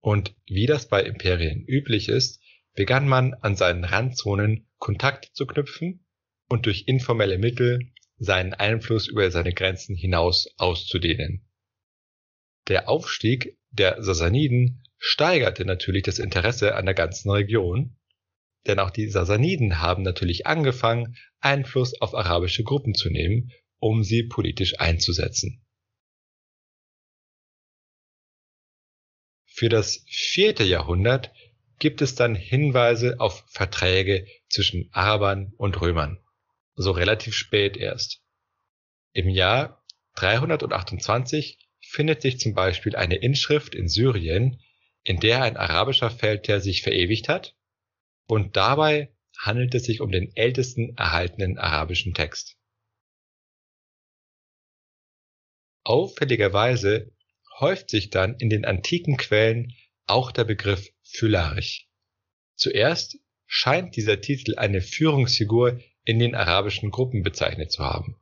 Und 0.00 0.34
wie 0.46 0.66
das 0.66 0.88
bei 0.88 1.02
Imperien 1.02 1.64
üblich 1.66 2.08
ist, 2.08 2.40
begann 2.74 3.08
man 3.08 3.34
an 3.34 3.56
seinen 3.56 3.84
Randzonen 3.84 4.66
Kontakte 4.78 5.32
zu 5.32 5.46
knüpfen 5.46 6.06
und 6.48 6.66
durch 6.66 6.84
informelle 6.86 7.38
Mittel 7.38 7.92
seinen 8.16 8.54
Einfluss 8.54 9.08
über 9.08 9.30
seine 9.30 9.52
Grenzen 9.52 9.96
hinaus 9.96 10.48
auszudehnen. 10.56 11.44
Der 12.68 12.88
Aufstieg 12.88 13.58
der 13.70 14.02
Sassaniden 14.02 14.82
steigerte 15.00 15.64
natürlich 15.64 16.02
das 16.02 16.18
Interesse 16.18 16.76
an 16.76 16.84
der 16.84 16.94
ganzen 16.94 17.30
Region, 17.30 17.96
denn 18.66 18.78
auch 18.78 18.90
die 18.90 19.08
Sassaniden 19.08 19.80
haben 19.80 20.02
natürlich 20.02 20.46
angefangen, 20.46 21.16
Einfluss 21.40 21.98
auf 22.00 22.14
arabische 22.14 22.62
Gruppen 22.62 22.94
zu 22.94 23.08
nehmen, 23.08 23.50
um 23.78 24.04
sie 24.04 24.24
politisch 24.24 24.78
einzusetzen. 24.78 25.64
Für 29.46 29.70
das 29.70 30.04
vierte 30.06 30.64
Jahrhundert 30.64 31.32
gibt 31.78 32.02
es 32.02 32.14
dann 32.14 32.34
Hinweise 32.34 33.20
auf 33.20 33.42
Verträge 33.48 34.26
zwischen 34.50 34.90
Arabern 34.92 35.54
und 35.56 35.80
Römern, 35.80 36.22
so 36.74 36.90
relativ 36.90 37.34
spät 37.34 37.78
erst. 37.78 38.22
Im 39.12 39.30
Jahr 39.30 39.82
328 40.16 41.58
findet 41.80 42.20
sich 42.20 42.38
zum 42.38 42.52
Beispiel 42.52 42.96
eine 42.96 43.16
Inschrift 43.16 43.74
in 43.74 43.88
Syrien, 43.88 44.60
in 45.04 45.20
der 45.20 45.42
ein 45.42 45.56
arabischer 45.56 46.10
Feldherr 46.10 46.60
sich 46.60 46.82
verewigt 46.82 47.28
hat 47.28 47.56
und 48.26 48.56
dabei 48.56 49.12
handelt 49.38 49.74
es 49.74 49.84
sich 49.84 50.00
um 50.00 50.10
den 50.10 50.34
ältesten 50.36 50.96
erhaltenen 50.96 51.58
arabischen 51.58 52.14
Text. 52.14 52.56
Auffälligerweise 55.82 57.12
häuft 57.58 57.90
sich 57.90 58.10
dann 58.10 58.36
in 58.36 58.50
den 58.50 58.64
antiken 58.64 59.16
Quellen 59.16 59.74
auch 60.06 60.32
der 60.32 60.44
Begriff 60.44 60.90
Phylarch. 61.02 61.88
Zuerst 62.54 63.18
scheint 63.46 63.96
dieser 63.96 64.20
Titel 64.20 64.56
eine 64.56 64.82
Führungsfigur 64.82 65.80
in 66.04 66.18
den 66.18 66.34
arabischen 66.34 66.90
Gruppen 66.90 67.22
bezeichnet 67.22 67.72
zu 67.72 67.82
haben. 67.82 68.20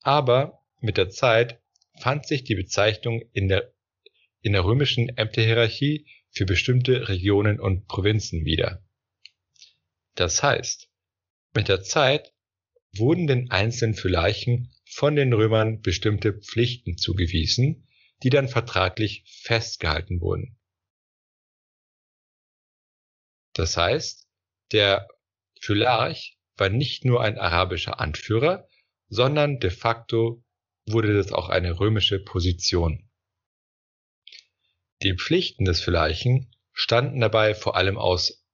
Aber 0.00 0.64
mit 0.80 0.96
der 0.96 1.10
Zeit 1.10 1.62
fand 1.98 2.26
sich 2.26 2.44
die 2.44 2.54
Bezeichnung 2.54 3.22
in 3.32 3.48
der 3.48 3.73
in 4.44 4.52
der 4.52 4.64
römischen 4.64 5.08
Ämterhierarchie 5.16 6.06
für 6.30 6.44
bestimmte 6.44 7.08
Regionen 7.08 7.58
und 7.58 7.88
Provinzen 7.88 8.44
wieder. 8.44 8.84
Das 10.16 10.42
heißt, 10.42 10.90
mit 11.54 11.68
der 11.68 11.82
Zeit 11.82 12.34
wurden 12.94 13.26
den 13.26 13.50
einzelnen 13.50 13.94
Phylarchen 13.94 14.70
von 14.84 15.16
den 15.16 15.32
Römern 15.32 15.80
bestimmte 15.80 16.34
Pflichten 16.34 16.98
zugewiesen, 16.98 17.88
die 18.22 18.28
dann 18.28 18.48
vertraglich 18.48 19.24
festgehalten 19.26 20.20
wurden. 20.20 20.58
Das 23.54 23.78
heißt, 23.78 24.28
der 24.72 25.08
Phylarch 25.58 26.38
war 26.58 26.68
nicht 26.68 27.06
nur 27.06 27.22
ein 27.22 27.38
arabischer 27.38 27.98
Anführer, 27.98 28.68
sondern 29.08 29.58
de 29.58 29.70
facto 29.70 30.44
wurde 30.86 31.14
das 31.14 31.32
auch 31.32 31.48
eine 31.48 31.80
römische 31.80 32.22
Position. 32.22 33.08
Die 35.02 35.14
Pflichten 35.14 35.64
des 35.64 35.80
Phyllarchen 35.80 36.54
standen 36.72 37.20
dabei 37.20 37.54
vor 37.54 37.76
allem 37.76 37.98
aus 37.98 38.44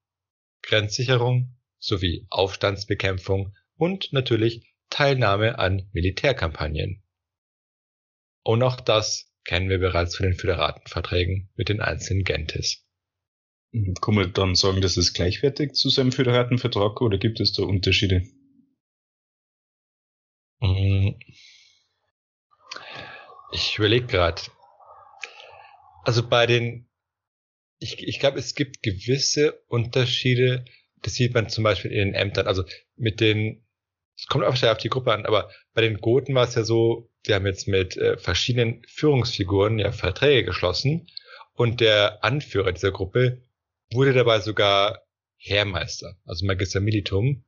Grenzsicherung 0.62 1.56
sowie 1.78 2.26
Aufstandsbekämpfung 2.30 3.56
und 3.76 4.12
natürlich 4.12 4.75
Teilnahme 4.90 5.59
an 5.59 5.88
Militärkampagnen. 5.92 7.02
Und 8.42 8.62
auch 8.62 8.80
das 8.80 9.32
kennen 9.44 9.68
wir 9.68 9.78
bereits 9.78 10.16
von 10.16 10.26
den 10.26 10.35
Föderatenverträgen 10.35 11.50
mit 11.54 11.68
den 11.68 11.80
einzelnen 11.80 12.25
Gentes. 12.25 12.85
Kann 14.00 14.14
man 14.14 14.32
dann 14.32 14.54
sagen, 14.56 14.80
das 14.80 14.97
ist 14.97 15.14
gleichwertig 15.14 15.75
zu 15.75 15.90
seinem 15.90 16.12
Föderatenvertrag 16.12 17.00
oder 17.00 17.18
gibt 17.18 17.40
es 17.40 17.52
da 17.52 17.62
Unterschiede? 17.62 18.23
Hm. 20.61 21.14
Ich 23.52 23.78
überlege 23.78 24.06
gerade. 24.06 24.42
Also 26.04 26.26
bei 26.26 26.47
den, 26.47 26.88
ich, 27.78 28.07
ich 28.07 28.21
glaube, 28.21 28.38
es 28.38 28.54
gibt 28.54 28.83
gewisse 28.83 29.62
Unterschiede. 29.69 30.64
Das 31.02 31.14
sieht 31.14 31.35
man 31.35 31.49
zum 31.49 31.64
Beispiel 31.64 31.92
in 31.92 31.99
den 32.09 32.14
Ämtern. 32.14 32.47
Also 32.47 32.64
mit 32.97 33.21
den, 33.21 33.64
es 34.16 34.26
kommt 34.26 34.45
auch 34.45 34.57
sehr 34.57 34.73
auf 34.73 34.78
die 34.78 34.88
Gruppe 34.88 35.12
an, 35.12 35.26
aber 35.26 35.50
bei 35.73 35.83
den 35.83 35.99
Goten 35.99 36.35
war 36.35 36.47
es 36.47 36.54
ja 36.54 36.64
so, 36.64 37.11
die 37.26 37.35
haben 37.35 37.47
jetzt 37.47 37.69
mit 37.69 37.97
äh, 37.97 38.16
verschiedenen 38.16 38.83
Führungsfiguren 38.87 39.78
ja 39.78 39.92
Verträge 39.92 40.45
geschlossen 40.45 41.07
und 41.54 41.80
der 41.80 42.25
Anführer 42.25 42.73
dieser 42.73 42.92
Gruppe 42.92 43.42
wurde 43.92 44.12
dabei 44.12 44.40
sogar 44.40 45.02
Heermeister, 45.37 46.16
also 46.25 46.47
Magister 46.47 46.80
Militum. 46.80 47.45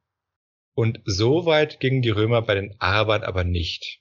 Und 0.74 1.00
so 1.04 1.44
weit 1.44 1.80
gingen 1.80 2.02
die 2.02 2.10
Römer 2.10 2.42
bei 2.42 2.54
den 2.54 2.74
Arabern 2.78 3.22
aber 3.22 3.44
nicht. 3.44 4.00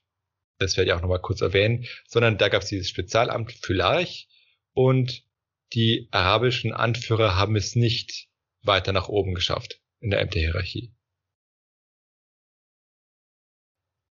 Das 0.57 0.77
werde 0.77 0.89
ich 0.89 0.93
auch 0.93 1.01
nochmal 1.01 1.21
kurz 1.21 1.41
erwähnen, 1.41 1.85
sondern 2.07 2.37
da 2.37 2.49
gab 2.49 2.61
es 2.61 2.69
dieses 2.69 2.89
Spezialamt 2.89 3.51
Phylarch, 3.51 4.27
und 4.73 5.25
die 5.73 6.07
arabischen 6.11 6.73
Anführer 6.73 7.35
haben 7.35 7.55
es 7.55 7.75
nicht 7.75 8.29
weiter 8.61 8.93
nach 8.93 9.07
oben 9.07 9.33
geschafft 9.33 9.81
in 9.99 10.09
der 10.09 10.21
Ämterhierarchie. 10.21 10.93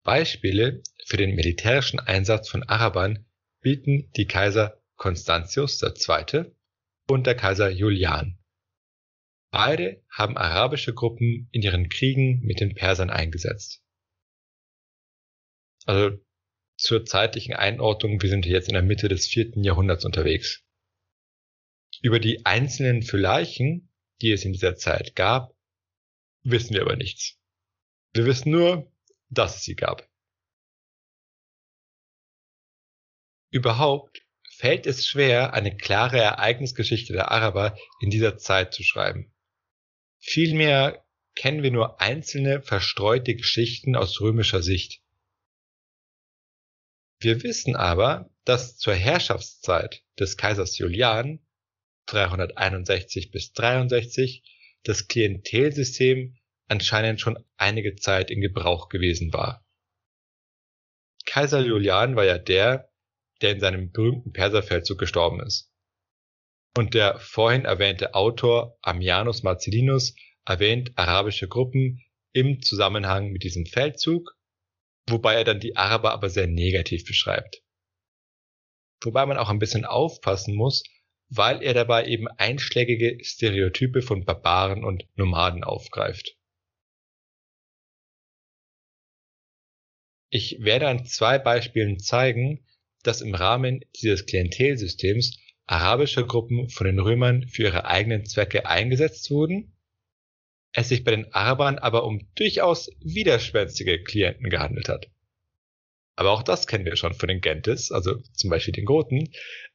Beispiele 0.03 0.81
für 1.05 1.17
den 1.17 1.35
militärischen 1.35 1.99
Einsatz 1.99 2.49
von 2.49 2.63
Arabern 2.63 3.27
bieten 3.61 4.11
die 4.17 4.25
Kaiser 4.25 4.81
Constantius 4.95 5.81
II. 5.81 6.51
und 7.07 7.27
der 7.27 7.35
Kaiser 7.35 7.69
Julian. 7.69 8.39
Beide 9.51 10.03
haben 10.09 10.37
arabische 10.37 10.93
Gruppen 10.93 11.49
in 11.51 11.61
ihren 11.61 11.89
Kriegen 11.89 12.39
mit 12.41 12.61
den 12.61 12.73
Persern 12.73 13.09
eingesetzt. 13.09 13.83
Also 15.85 16.17
zur 16.81 17.05
zeitlichen 17.05 17.53
Einordnung, 17.53 18.21
wir 18.21 18.29
sind 18.29 18.45
jetzt 18.45 18.67
in 18.67 18.73
der 18.73 18.83
Mitte 18.83 19.07
des 19.07 19.27
vierten 19.27 19.63
Jahrhunderts 19.63 20.03
unterwegs. 20.03 20.63
Über 22.01 22.19
die 22.19 22.45
einzelnen 22.45 23.03
Phylarchen, 23.03 23.91
die 24.21 24.31
es 24.31 24.45
in 24.45 24.53
dieser 24.53 24.75
Zeit 24.75 25.15
gab, 25.15 25.55
wissen 26.43 26.73
wir 26.73 26.81
aber 26.81 26.95
nichts. 26.95 27.37
Wir 28.13 28.25
wissen 28.25 28.51
nur, 28.51 28.91
dass 29.29 29.57
es 29.57 29.63
sie 29.63 29.75
gab. 29.75 30.09
Überhaupt 33.51 34.23
fällt 34.49 34.85
es 34.87 35.05
schwer, 35.05 35.53
eine 35.53 35.75
klare 35.75 36.17
Ereignisgeschichte 36.17 37.13
der 37.13 37.31
Araber 37.31 37.77
in 37.99 38.09
dieser 38.09 38.37
Zeit 38.37 38.73
zu 38.73 38.83
schreiben. 38.83 39.33
Vielmehr 40.19 41.05
kennen 41.35 41.63
wir 41.63 41.71
nur 41.71 42.01
einzelne 42.01 42.61
verstreute 42.61 43.35
Geschichten 43.35 43.95
aus 43.95 44.19
römischer 44.21 44.61
Sicht. 44.61 45.01
Wir 47.21 47.43
wissen 47.43 47.75
aber, 47.75 48.31
dass 48.45 48.77
zur 48.77 48.95
Herrschaftszeit 48.95 50.03
des 50.19 50.37
Kaisers 50.37 50.79
Julian 50.79 51.39
361 52.07 53.29
bis 53.29 53.53
63 53.53 54.43
das 54.83 55.07
Klientelsystem 55.07 56.35
anscheinend 56.67 57.21
schon 57.21 57.37
einige 57.57 57.95
Zeit 57.95 58.31
in 58.31 58.41
Gebrauch 58.41 58.89
gewesen 58.89 59.33
war. 59.33 59.63
Kaiser 61.25 61.59
Julian 61.59 62.15
war 62.15 62.25
ja 62.25 62.39
der, 62.39 62.91
der 63.41 63.51
in 63.51 63.59
seinem 63.59 63.91
berühmten 63.91 64.33
Perserfeldzug 64.33 64.97
gestorben 64.97 65.41
ist. 65.41 65.71
Und 66.75 66.95
der 66.95 67.19
vorhin 67.19 67.65
erwähnte 67.65 68.15
Autor 68.15 68.79
Ammianus 68.81 69.43
Marcellinus 69.43 70.15
erwähnt 70.45 70.93
arabische 70.95 71.47
Gruppen 71.47 72.01
im 72.33 72.63
Zusammenhang 72.63 73.29
mit 73.29 73.43
diesem 73.43 73.67
Feldzug, 73.67 74.35
wobei 75.07 75.35
er 75.35 75.43
dann 75.43 75.59
die 75.59 75.75
Araber 75.75 76.11
aber 76.11 76.29
sehr 76.29 76.47
negativ 76.47 77.05
beschreibt. 77.05 77.61
Wobei 79.03 79.25
man 79.25 79.37
auch 79.37 79.49
ein 79.49 79.59
bisschen 79.59 79.85
aufpassen 79.85 80.55
muss, 80.55 80.83
weil 81.29 81.63
er 81.63 81.73
dabei 81.73 82.05
eben 82.05 82.27
einschlägige 82.27 83.23
Stereotype 83.23 84.01
von 84.01 84.25
Barbaren 84.25 84.83
und 84.83 85.07
Nomaden 85.15 85.63
aufgreift. 85.63 86.35
Ich 90.29 90.57
werde 90.61 90.87
an 90.87 91.05
zwei 91.05 91.39
Beispielen 91.39 91.99
zeigen, 91.99 92.65
dass 93.03 93.21
im 93.21 93.33
Rahmen 93.33 93.83
dieses 94.01 94.25
Klientelsystems 94.25 95.37
arabische 95.65 96.25
Gruppen 96.25 96.69
von 96.69 96.85
den 96.85 96.99
Römern 96.99 97.47
für 97.47 97.63
ihre 97.63 97.85
eigenen 97.85 98.25
Zwecke 98.25 98.65
eingesetzt 98.65 99.29
wurden, 99.31 99.73
es 100.73 100.89
sich 100.89 101.03
bei 101.03 101.11
den 101.11 101.33
Arabern 101.33 101.77
aber 101.77 102.05
um 102.05 102.27
durchaus 102.35 102.89
widerspenstige 102.99 104.03
Klienten 104.03 104.49
gehandelt 104.49 104.89
hat. 104.89 105.09
Aber 106.15 106.31
auch 106.31 106.43
das 106.43 106.67
kennen 106.67 106.85
wir 106.85 106.95
schon 106.95 107.13
von 107.13 107.27
den 107.27 107.41
Gentes, 107.41 107.91
also 107.91 108.17
zum 108.33 108.49
Beispiel 108.49 108.73
den 108.73 108.85
Goten, 108.85 109.31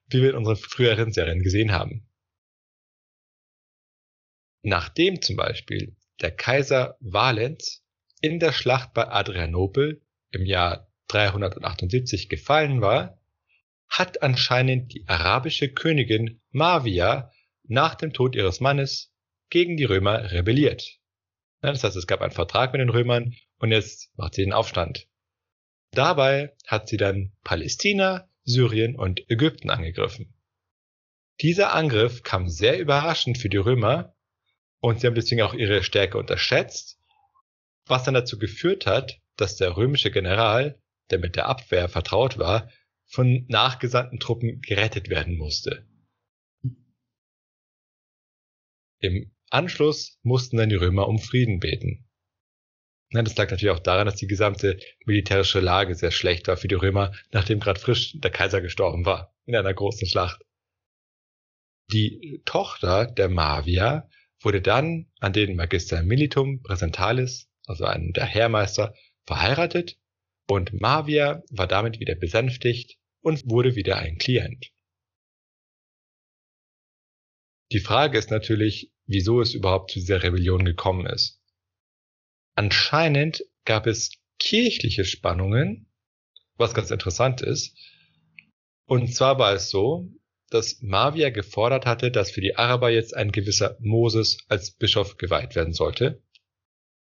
wie 0.09 0.23
wir 0.23 0.31
in 0.31 0.37
unseren 0.37 0.57
früheren 0.57 1.13
Serien 1.13 1.43
gesehen 1.43 1.73
haben. 1.73 2.09
Nachdem 4.63 5.23
zum 5.23 5.37
Beispiel 5.37 5.97
der 6.21 6.31
Kaiser 6.31 6.97
Valens 7.01 7.85
in 8.21 8.41
der 8.41 8.53
Schlacht 8.53 8.95
bei 8.95 9.09
Adrianopel 9.09 10.03
im 10.31 10.45
Jahr 10.45 10.91
378 11.09 12.29
gefallen 12.29 12.81
war, 12.81 13.21
hat 13.89 14.23
anscheinend 14.23 14.93
die 14.93 15.07
arabische 15.07 15.73
Königin 15.73 16.41
Mavia 16.51 17.31
nach 17.65 17.95
dem 17.95 18.13
Tod 18.13 18.35
ihres 18.35 18.61
Mannes 18.61 19.13
gegen 19.51 19.77
die 19.77 19.85
Römer 19.85 20.31
rebelliert. 20.31 20.99
Das 21.61 21.83
heißt, 21.83 21.97
es 21.97 22.07
gab 22.07 22.21
einen 22.21 22.33
Vertrag 22.33 22.73
mit 22.73 22.81
den 22.81 22.91
Römern 22.91 23.35
und 23.59 23.71
jetzt 23.73 24.11
macht 24.17 24.35
sie 24.35 24.43
den 24.43 24.53
Aufstand. 24.53 25.09
Dabei 25.93 26.55
hat 26.67 26.89
sie 26.89 26.97
dann 26.97 27.33
Palästina, 27.43 28.29
Syrien 28.45 28.97
und 28.97 29.29
Ägypten 29.31 29.71
angegriffen. 29.71 30.35
Dieser 31.41 31.75
Angriff 31.75 32.23
kam 32.23 32.49
sehr 32.49 32.79
überraschend 32.79 33.39
für 33.39 33.49
die 33.49 33.57
Römer 33.57 34.15
und 34.81 35.01
sie 35.01 35.07
haben 35.07 35.15
deswegen 35.15 35.43
auch 35.43 35.55
ihre 35.55 35.83
Stärke 35.83 36.19
unterschätzt, 36.19 36.99
was 37.87 38.05
dann 38.05 38.15
dazu 38.15 38.39
geführt 38.39 38.87
hat, 38.87 39.21
dass 39.37 39.57
der 39.57 39.77
römische 39.77 40.11
General, 40.11 40.81
der 41.11 41.19
mit 41.19 41.37
der 41.37 41.47
Abwehr 41.47 41.89
vertraut 41.89 42.39
war, 42.39 42.71
von 43.07 43.45
nachgesandten 43.49 44.19
Truppen 44.19 44.61
gerettet 44.61 45.09
werden 45.09 45.37
musste. 45.37 45.87
Im 48.99 49.36
Anschluss 49.51 50.19
mussten 50.23 50.57
dann 50.57 50.69
die 50.69 50.77
Römer 50.77 51.09
um 51.09 51.19
Frieden 51.19 51.61
beten. 51.61 52.07
Das 53.11 53.37
lag 53.37 53.51
natürlich 53.51 53.75
auch 53.75 53.79
daran, 53.79 54.07
dass 54.07 54.17
die 54.17 54.27
gesamte 54.27 54.79
militärische 55.05 55.61
Lage 55.61 55.95
sehr 55.95 56.11
schlecht 56.11 56.49
war 56.49 56.57
für 56.57 56.69
die 56.69 56.75
Römer, 56.75 57.13
nachdem 57.31 57.61
gerade 57.61 57.79
frisch 57.79 58.19
der 58.19 58.31
Kaiser 58.31 58.61
gestorben 58.61 59.07
war 59.07 59.35
in 59.45 59.55
einer 59.55 59.73
großen 59.73 60.09
Schlacht. 60.09 60.43
Die 61.93 62.43
Tochter 62.45 63.07
der 63.07 63.29
Mavia 63.29 64.09
wurde 64.41 64.61
dann 64.61 65.07
an 65.21 65.33
den 65.33 65.55
Magister 65.55 66.03
Militum 66.03 66.63
Presentalis, 66.63 67.49
also 67.67 67.85
einen 67.85 68.13
der 68.13 68.27
Heermeister, 68.27 68.95
verheiratet 69.25 69.99
und 70.49 70.73
Mavia 70.81 71.43
war 71.51 71.67
damit 71.67 72.01
wieder 72.01 72.17
besänftigt 72.17 72.99
und 73.21 73.49
wurde 73.49 73.77
wieder 73.77 73.99
ein 73.99 74.19
Klient. 74.19 74.73
Die 77.73 77.81
Frage 77.81 78.19
ist 78.19 78.31
natürlich, 78.31 78.93
wieso 79.07 79.41
es 79.41 79.55
überhaupt 79.55 79.91
zu 79.93 80.01
dieser 80.01 80.23
Rebellion 80.23 80.65
gekommen 80.65 81.07
ist. 81.07 81.41
Anscheinend 82.55 83.45
gab 83.65 83.87
es 83.87 84.13
kirchliche 84.39 85.05
Spannungen, 85.05 85.91
was 86.57 86.75
ganz 86.75 86.91
interessant 86.91 87.41
ist. 87.43 87.77
Und 88.87 89.15
zwar 89.15 89.39
war 89.39 89.53
es 89.53 89.71
so, 89.71 90.09
dass 90.51 90.81
Mavia 90.81 91.31
gefordert 91.31 91.87
hatte, 91.87 92.11
dass 92.11 92.31
für 92.31 92.41
die 92.41 92.57
Araber 92.57 92.91
jetzt 92.91 93.17
ein 93.17 93.33
gewisser 93.33 93.77
Moses 93.81 94.39
als 94.49 94.71
Bischof 94.71 95.17
geweiht 95.17 95.57
werden 95.57 95.73
sollte. 95.73 96.23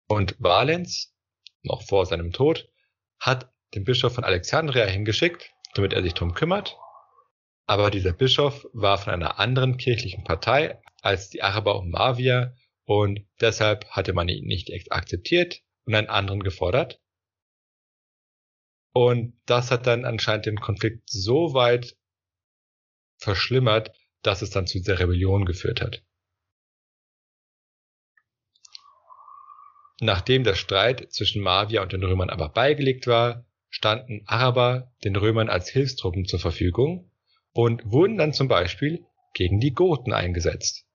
Und 0.08 0.36
Valens, 0.38 1.14
noch 1.62 1.82
vor 1.82 2.06
seinem 2.06 2.32
Tod, 2.32 2.68
hat 3.20 3.52
den 3.74 3.84
Bischof 3.84 4.14
von 4.14 4.24
Alexandria 4.24 4.86
hingeschickt, 4.86 5.50
damit 5.74 5.92
er 5.92 6.02
sich 6.02 6.14
darum 6.14 6.34
kümmert. 6.34 6.76
Aber 7.66 7.90
dieser 7.90 8.12
Bischof 8.12 8.66
war 8.72 8.98
von 8.98 9.12
einer 9.12 9.38
anderen 9.38 9.76
kirchlichen 9.76 10.24
Partei 10.24 10.80
als 11.02 11.30
die 11.30 11.42
Araber 11.42 11.78
um 11.78 11.90
Mavia 11.90 12.54
und 12.84 13.26
deshalb 13.40 13.86
hatte 13.90 14.12
man 14.12 14.28
ihn 14.28 14.46
nicht 14.46 14.70
akzeptiert 14.90 15.62
und 15.84 15.94
einen 15.94 16.08
anderen 16.08 16.42
gefordert. 16.42 17.00
Und 18.92 19.38
das 19.46 19.70
hat 19.70 19.86
dann 19.86 20.04
anscheinend 20.04 20.46
den 20.46 20.60
Konflikt 20.60 21.08
so 21.08 21.54
weit 21.54 21.96
verschlimmert, 23.18 23.94
dass 24.22 24.42
es 24.42 24.50
dann 24.50 24.66
zu 24.66 24.78
dieser 24.78 24.98
Rebellion 24.98 25.44
geführt 25.44 25.80
hat. 25.80 26.02
Nachdem 30.00 30.44
der 30.44 30.54
Streit 30.54 31.12
zwischen 31.12 31.42
Mavia 31.42 31.82
und 31.82 31.92
den 31.92 32.04
Römern 32.04 32.30
aber 32.30 32.48
beigelegt 32.48 33.06
war, 33.06 33.44
standen 33.68 34.22
Araber 34.26 34.92
den 35.04 35.16
Römern 35.16 35.48
als 35.48 35.68
Hilfstruppen 35.68 36.24
zur 36.24 36.38
Verfügung 36.38 37.10
und 37.52 37.82
wurden 37.84 38.16
dann 38.16 38.32
zum 38.32 38.48
Beispiel 38.48 39.04
gegen 39.34 39.60
die 39.60 39.74
Goten 39.74 40.12
eingesetzt. 40.12 40.87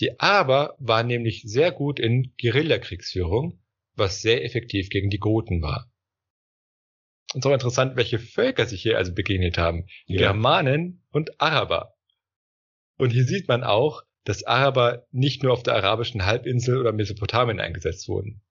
Die 0.00 0.18
Araber 0.18 0.76
waren 0.78 1.06
nämlich 1.06 1.42
sehr 1.44 1.72
gut 1.72 2.00
in 2.00 2.34
Guerillakriegsführung, 2.40 3.62
was 3.94 4.22
sehr 4.22 4.44
effektiv 4.44 4.88
gegen 4.88 5.10
die 5.10 5.18
Goten 5.18 5.60
war. 5.60 5.92
Und 7.34 7.44
so 7.44 7.52
interessant, 7.52 7.96
welche 7.96 8.18
Völker 8.18 8.66
sich 8.66 8.82
hier 8.82 8.96
also 8.96 9.14
begegnet 9.14 9.58
haben. 9.58 9.86
Ja. 10.06 10.32
Germanen 10.32 11.04
und 11.10 11.40
Araber. 11.40 11.94
Und 12.96 13.10
hier 13.10 13.24
sieht 13.24 13.46
man 13.46 13.62
auch, 13.62 14.02
dass 14.24 14.42
Araber 14.42 15.06
nicht 15.10 15.42
nur 15.42 15.52
auf 15.52 15.62
der 15.62 15.74
arabischen 15.74 16.26
Halbinsel 16.26 16.78
oder 16.78 16.92
Mesopotamien 16.92 17.60
eingesetzt 17.60 18.08
wurden. 18.08 18.42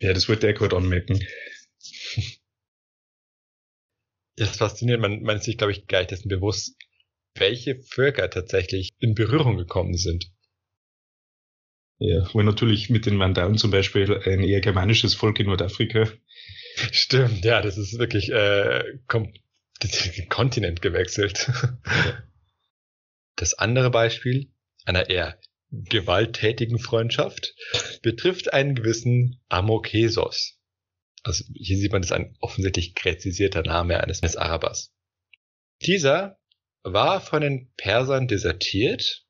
Ja, 0.00 0.12
das 0.12 0.28
wird 0.28 0.42
der 0.42 0.54
Code 0.54 0.76
anmerken. 0.76 1.20
Das 4.36 4.52
ist 4.52 4.56
faszinierend. 4.56 5.02
Man, 5.02 5.22
man 5.22 5.36
ist 5.36 5.44
sich, 5.44 5.58
glaube 5.58 5.72
ich, 5.72 5.86
gar 5.86 5.98
nicht 5.98 6.10
dessen 6.10 6.30
bewusst, 6.30 6.74
welche 7.34 7.80
Völker 7.82 8.30
tatsächlich 8.30 8.90
in 8.98 9.14
Berührung 9.14 9.56
gekommen 9.56 9.94
sind. 9.94 10.30
Ja, 11.98 12.28
wo 12.32 12.42
natürlich 12.42 12.90
mit 12.90 13.06
den 13.06 13.16
Mandalen 13.16 13.58
zum 13.58 13.70
Beispiel 13.70 14.20
ein 14.24 14.42
eher 14.42 14.60
germanisches 14.60 15.14
Volk 15.14 15.38
in 15.38 15.46
Nordafrika. 15.46 16.08
Stimmt, 16.90 17.44
ja, 17.44 17.62
das 17.62 17.78
ist 17.78 17.98
wirklich 17.98 18.30
äh, 18.32 18.82
kom 19.06 19.32
den 19.82 20.28
Kontinent 20.28 20.82
gewechselt. 20.82 21.50
Das 23.36 23.54
andere 23.54 23.90
Beispiel 23.90 24.52
einer 24.84 25.08
eher 25.08 25.40
gewalttätigen 25.70 26.78
Freundschaft 26.78 27.54
betrifft 28.02 28.52
einen 28.52 28.74
gewissen 28.74 29.40
Amokesos. 29.48 30.58
Also 31.22 31.44
hier 31.54 31.78
sieht 31.78 31.92
man, 31.92 32.02
das 32.02 32.10
ist 32.10 32.16
ein 32.16 32.36
offensichtlich 32.40 32.94
gräzisierter 32.94 33.62
Name 33.62 34.00
eines 34.00 34.36
Arabers. 34.36 34.92
Dieser 35.80 36.38
war 36.82 37.20
von 37.20 37.42
den 37.42 37.72
Persern 37.76 38.28
desertiert 38.28 39.24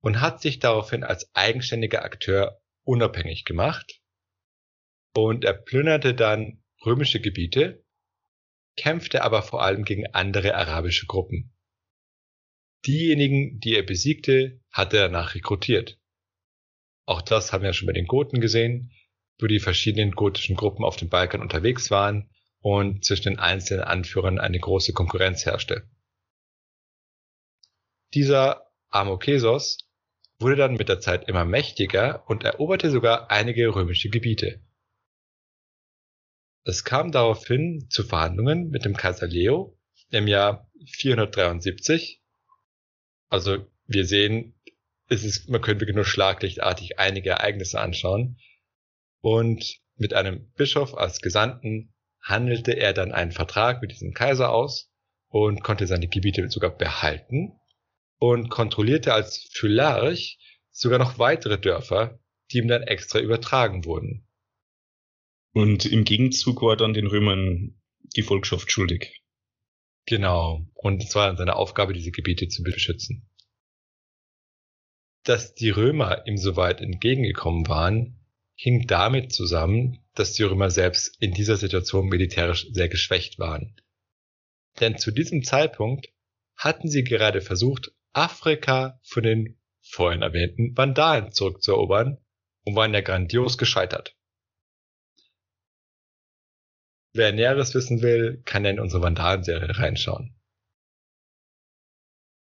und 0.00 0.20
hat 0.20 0.42
sich 0.42 0.58
daraufhin 0.58 1.04
als 1.04 1.34
eigenständiger 1.34 2.04
Akteur 2.04 2.60
unabhängig 2.82 3.44
gemacht. 3.44 4.00
Und 5.16 5.44
er 5.44 5.54
plünderte 5.54 6.14
dann 6.14 6.62
römische 6.84 7.20
Gebiete, 7.20 7.84
kämpfte 8.76 9.22
aber 9.22 9.42
vor 9.42 9.62
allem 9.62 9.84
gegen 9.84 10.06
andere 10.12 10.54
arabische 10.54 11.06
Gruppen. 11.06 11.54
Diejenigen, 12.86 13.60
die 13.60 13.76
er 13.76 13.82
besiegte, 13.82 14.60
hat 14.70 14.92
er 14.92 15.08
danach 15.08 15.34
rekrutiert. 15.34 15.98
Auch 17.06 17.22
das 17.22 17.52
haben 17.52 17.62
wir 17.62 17.72
schon 17.72 17.86
bei 17.86 17.92
den 17.92 18.06
Goten 18.06 18.40
gesehen, 18.40 18.90
wo 19.38 19.46
die 19.46 19.60
verschiedenen 19.60 20.12
gotischen 20.12 20.56
Gruppen 20.56 20.84
auf 20.84 20.96
dem 20.96 21.08
Balkan 21.08 21.40
unterwegs 21.40 21.90
waren 21.90 22.30
und 22.60 23.04
zwischen 23.04 23.30
den 23.30 23.38
einzelnen 23.38 23.84
Anführern 23.84 24.38
eine 24.38 24.58
große 24.58 24.92
Konkurrenz 24.92 25.46
herrschte. 25.46 25.88
Dieser 28.14 28.70
Amokesos 28.90 29.78
wurde 30.38 30.54
dann 30.54 30.74
mit 30.74 30.88
der 30.88 31.00
Zeit 31.00 31.28
immer 31.28 31.44
mächtiger 31.44 32.22
und 32.28 32.44
eroberte 32.44 32.88
sogar 32.90 33.32
einige 33.32 33.74
römische 33.74 34.08
Gebiete. 34.08 34.60
Es 36.62 36.84
kam 36.84 37.10
daraufhin 37.10 37.88
zu 37.90 38.04
Verhandlungen 38.04 38.70
mit 38.70 38.84
dem 38.84 38.96
Kaiser 38.96 39.26
Leo 39.26 39.76
im 40.10 40.28
Jahr 40.28 40.70
473. 40.86 42.22
Also 43.30 43.66
wir 43.86 44.06
sehen, 44.06 44.54
es 45.08 45.24
ist, 45.24 45.48
man 45.50 45.60
könnte 45.60 45.92
nur 45.92 46.04
schlaglichtartig 46.04 47.00
einige 47.00 47.30
Ereignisse 47.30 47.80
anschauen. 47.80 48.38
Und 49.22 49.80
mit 49.96 50.14
einem 50.14 50.52
Bischof 50.52 50.94
als 50.94 51.20
Gesandten 51.20 51.92
handelte 52.20 52.76
er 52.76 52.92
dann 52.92 53.10
einen 53.10 53.32
Vertrag 53.32 53.82
mit 53.82 53.90
diesem 53.90 54.14
Kaiser 54.14 54.52
aus 54.52 54.88
und 55.28 55.64
konnte 55.64 55.88
seine 55.88 56.06
Gebiete 56.06 56.48
sogar 56.48 56.70
behalten 56.70 57.58
und 58.18 58.48
kontrollierte 58.48 59.12
als 59.12 59.48
Phylarch 59.52 60.38
sogar 60.70 60.98
noch 60.98 61.18
weitere 61.18 61.58
Dörfer, 61.58 62.18
die 62.50 62.58
ihm 62.58 62.68
dann 62.68 62.82
extra 62.82 63.20
übertragen 63.20 63.84
wurden. 63.84 64.26
Und 65.52 65.86
im 65.86 66.04
Gegenzug 66.04 66.62
war 66.62 66.76
dann 66.76 66.94
den 66.94 67.06
Römern 67.06 67.80
die 68.16 68.22
Volkschaft 68.22 68.70
schuldig. 68.70 69.22
Genau. 70.06 70.66
Und 70.74 71.02
es 71.02 71.14
war 71.14 71.28
dann 71.28 71.36
seine 71.36 71.56
Aufgabe, 71.56 71.94
diese 71.94 72.10
Gebiete 72.10 72.48
zu 72.48 72.62
beschützen. 72.62 73.30
Dass 75.22 75.54
die 75.54 75.70
Römer 75.70 76.26
ihm 76.26 76.36
so 76.36 76.56
weit 76.56 76.80
entgegengekommen 76.80 77.66
waren, 77.68 78.20
hing 78.56 78.86
damit 78.86 79.32
zusammen, 79.32 80.04
dass 80.14 80.34
die 80.34 80.42
Römer 80.42 80.70
selbst 80.70 81.16
in 81.20 81.32
dieser 81.32 81.56
Situation 81.56 82.08
militärisch 82.08 82.66
sehr 82.72 82.88
geschwächt 82.88 83.38
waren. 83.38 83.76
Denn 84.80 84.98
zu 84.98 85.12
diesem 85.12 85.44
Zeitpunkt 85.44 86.08
hatten 86.56 86.88
sie 86.88 87.04
gerade 87.04 87.40
versucht, 87.40 87.92
Afrika 88.14 88.98
von 89.02 89.22
den 89.22 89.60
vorhin 89.82 90.22
erwähnten 90.22 90.76
Vandalen 90.76 91.32
zurückzuerobern 91.32 92.18
und 92.64 92.76
waren 92.76 92.94
ja 92.94 93.00
grandios 93.00 93.58
gescheitert. 93.58 94.16
Wer 97.12 97.32
Näheres 97.32 97.74
wissen 97.74 98.02
will, 98.02 98.42
kann 98.44 98.64
ja 98.64 98.70
in 98.70 98.80
unsere 98.80 99.02
Vandalen-Serie 99.02 99.78
reinschauen. 99.78 100.34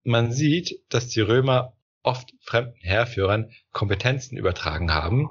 Man 0.04 0.32
sieht, 0.32 0.84
dass 0.88 1.08
die 1.08 1.20
Römer 1.20 1.76
oft 2.02 2.32
fremden 2.42 2.80
Heerführern 2.80 3.50
Kompetenzen 3.70 4.36
übertragen 4.36 4.92
haben, 4.92 5.28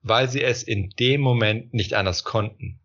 weil 0.00 0.28
sie 0.28 0.42
es 0.42 0.62
in 0.62 0.90
dem 0.98 1.20
Moment 1.20 1.74
nicht 1.74 1.94
anders 1.94 2.24
konnten. 2.24 2.80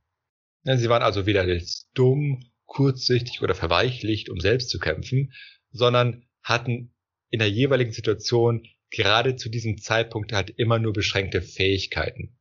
Sie 0.63 0.89
waren 0.89 1.03
also 1.03 1.25
weder 1.25 1.45
dumm, 1.93 2.51
kurzsichtig 2.65 3.41
oder 3.41 3.55
verweichlicht, 3.55 4.29
um 4.29 4.39
selbst 4.39 4.69
zu 4.69 4.79
kämpfen, 4.79 5.33
sondern 5.71 6.27
hatten 6.43 6.93
in 7.29 7.39
der 7.39 7.49
jeweiligen 7.49 7.91
Situation 7.91 8.67
gerade 8.89 9.35
zu 9.35 9.49
diesem 9.49 9.77
Zeitpunkt 9.77 10.33
halt 10.33 10.51
immer 10.51 10.79
nur 10.79 10.93
beschränkte 10.93 11.41
Fähigkeiten. 11.41 12.37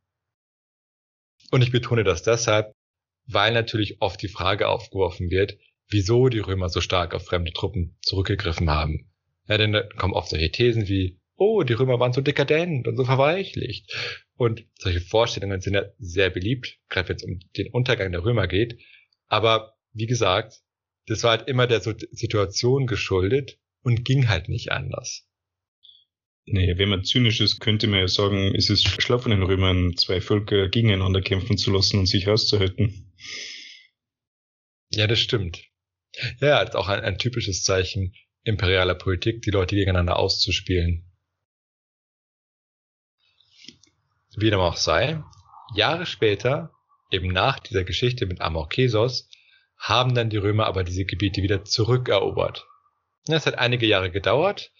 Und 1.49 1.61
ich 1.61 1.71
betone 1.71 2.03
das 2.03 2.23
deshalb, 2.23 2.73
weil 3.25 3.53
natürlich 3.53 4.01
oft 4.01 4.21
die 4.21 4.27
Frage 4.27 4.67
aufgeworfen 4.67 5.31
wird, 5.31 5.57
wieso 5.87 6.29
die 6.29 6.39
Römer 6.39 6.69
so 6.69 6.81
stark 6.81 7.13
auf 7.13 7.25
fremde 7.25 7.53
Truppen 7.53 7.97
zurückgegriffen 8.01 8.69
haben. 8.69 9.11
Ja, 9.47 9.57
denn 9.57 9.73
da 9.73 9.83
kommen 9.83 10.13
oft 10.13 10.29
solche 10.29 10.51
Thesen 10.51 10.87
wie, 10.87 11.19
oh, 11.35 11.63
die 11.63 11.73
Römer 11.73 11.99
waren 11.99 12.13
so 12.13 12.21
dekadent 12.21 12.87
und 12.87 12.95
so 12.95 13.03
verweichlicht. 13.03 13.93
Und 14.35 14.65
solche 14.77 15.01
Vorstellungen 15.01 15.61
sind 15.61 15.73
ja 15.73 15.85
sehr 15.97 16.29
beliebt, 16.29 16.79
gerade 16.89 17.09
wenn 17.09 17.15
es 17.15 17.23
um 17.23 17.39
den 17.57 17.71
Untergang 17.71 18.11
der 18.11 18.23
Römer 18.23 18.47
geht. 18.47 18.79
Aber 19.27 19.75
wie 19.93 20.05
gesagt, 20.05 20.61
das 21.07 21.23
war 21.23 21.31
halt 21.31 21.47
immer 21.47 21.67
der 21.67 21.81
Situation 21.81 22.87
geschuldet 22.87 23.57
und 23.83 24.05
ging 24.05 24.27
halt 24.27 24.49
nicht 24.49 24.71
anders. 24.71 25.27
Nee, 26.45 26.77
wenn 26.77 26.89
man 26.89 27.03
zynisch 27.03 27.39
ist, 27.39 27.59
könnte 27.59 27.87
man 27.87 27.99
ja 27.99 28.07
sagen, 28.07 28.55
es 28.55 28.69
ist 28.69 28.87
schlau 29.01 29.19
von 29.19 29.31
den 29.31 29.43
Römern, 29.43 29.95
zwei 29.95 30.21
Völker 30.21 30.69
gegeneinander 30.69 31.21
kämpfen 31.21 31.57
zu 31.57 31.71
lassen 31.71 31.99
und 31.99 32.07
sich 32.07 32.27
auszuhalten. 32.27 33.13
Ja, 34.91 35.07
das 35.07 35.19
stimmt. 35.19 35.63
Ja, 36.39 36.61
ist 36.61 36.75
auch 36.75 36.89
ein, 36.89 37.01
ein 37.01 37.17
typisches 37.17 37.63
Zeichen 37.63 38.13
imperialer 38.43 38.95
Politik, 38.95 39.43
die 39.43 39.51
Leute 39.51 39.75
gegeneinander 39.75 40.17
auszuspielen. 40.17 41.05
Wie 44.35 44.49
dem 44.49 44.59
auch 44.59 44.77
sei, 44.77 45.23
Jahre 45.75 46.05
später, 46.05 46.73
eben 47.11 47.27
nach 47.27 47.59
dieser 47.59 47.83
Geschichte 47.83 48.25
mit 48.25 48.41
Amorkesos, 48.41 49.29
haben 49.77 50.15
dann 50.15 50.29
die 50.29 50.37
Römer 50.37 50.65
aber 50.65 50.83
diese 50.83 51.05
Gebiete 51.05 51.43
wieder 51.43 51.65
zurückerobert. 51.65 52.65
Es 53.27 53.45
hat 53.45 53.57
einige 53.57 53.85
Jahre 53.85 54.11
gedauert, 54.11 54.71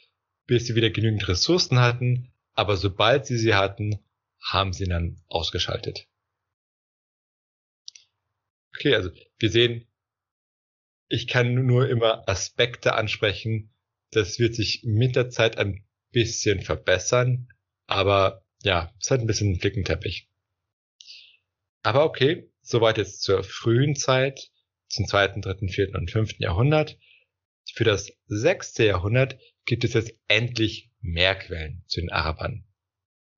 bis 0.48 0.66
sie 0.66 0.76
wieder 0.76 0.90
genügend 0.90 1.28
Ressourcen 1.28 1.80
hatten, 1.80 2.34
aber 2.54 2.78
sobald 2.78 3.26
sie 3.26 3.38
sie 3.38 3.56
hatten, 3.56 4.00
haben 4.42 4.74
sie 4.74 4.86
dann 4.86 5.22
ausgeschaltet. 5.28 6.08
Okay, 8.76 8.96
also 8.96 9.12
wir 9.38 9.52
sehen, 9.52 9.88
ich 11.08 11.28
kann 11.28 11.54
nur 11.54 11.90
immer 11.90 12.28
Aspekte 12.28 12.94
ansprechen. 12.96 13.74
Das 14.12 14.40
wird 14.40 14.56
sich 14.56 14.82
mit 14.84 15.16
der 15.16 15.30
Zeit 15.30 15.58
ein 15.58 15.86
bisschen 16.12 16.62
verbessern, 16.62 17.50
aber 17.86 18.46
ja, 18.64 18.94
es 19.00 19.12
hat 19.12 19.22
ein 19.22 19.28
bisschen 19.28 19.50
einen 19.50 19.60
Flickenteppich. 19.60 20.30
Aber 21.84 22.06
okay, 22.06 22.50
soweit 22.62 22.98
jetzt 22.98 23.22
zur 23.22 23.44
frühen 23.44 23.96
Zeit, 23.96 24.52
zum 24.88 25.08
zweiten, 25.08 25.42
dritten, 25.42 25.70
vierten 25.70 25.96
und 25.96 26.12
fünften 26.12 26.44
Jahrhundert. 26.44 26.98
Für 27.74 27.84
das 27.84 28.12
sechste 28.28 28.86
Jahrhundert 28.86 29.40
gibt 29.66 29.84
es 29.84 29.94
jetzt 29.94 30.14
endlich 30.28 30.92
mehr 31.00 31.36
Quellen 31.36 31.84
zu 31.88 32.02
den 32.02 32.12
Arabern. 32.12 32.66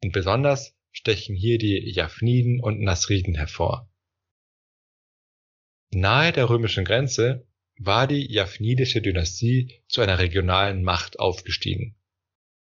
Und 0.04 0.12
besonders 0.12 0.76
stechen 0.92 1.36
hier 1.36 1.58
die 1.58 1.92
Japhniden 1.92 2.60
und 2.60 2.82
Nasriden 2.82 3.36
hervor. 3.36 3.90
Nahe 5.92 6.32
der 6.32 6.50
römischen 6.50 6.86
Grenze 6.86 7.48
war 7.78 8.08
die 8.08 8.32
japhnidische 8.32 9.02
Dynastie 9.02 9.82
zu 9.88 10.02
einer 10.02 10.20
regionalen 10.20 10.84
Macht 10.84 11.20
aufgestiegen. 11.20 11.96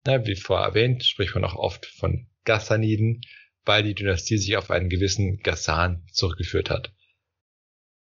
Wie 0.04 0.36
vorher 0.36 0.68
erwähnt, 0.68 1.04
spricht 1.04 1.34
man 1.34 1.44
auch 1.44 1.56
oft 1.56 1.86
von 1.86 2.28
Ghassaniden, 2.44 3.20
weil 3.64 3.82
die 3.82 3.94
Dynastie 3.94 4.38
sich 4.38 4.56
auf 4.56 4.70
einen 4.70 4.88
gewissen 4.88 5.38
Ghassan 5.38 6.06
zurückgeführt 6.12 6.70
hat. 6.70 6.92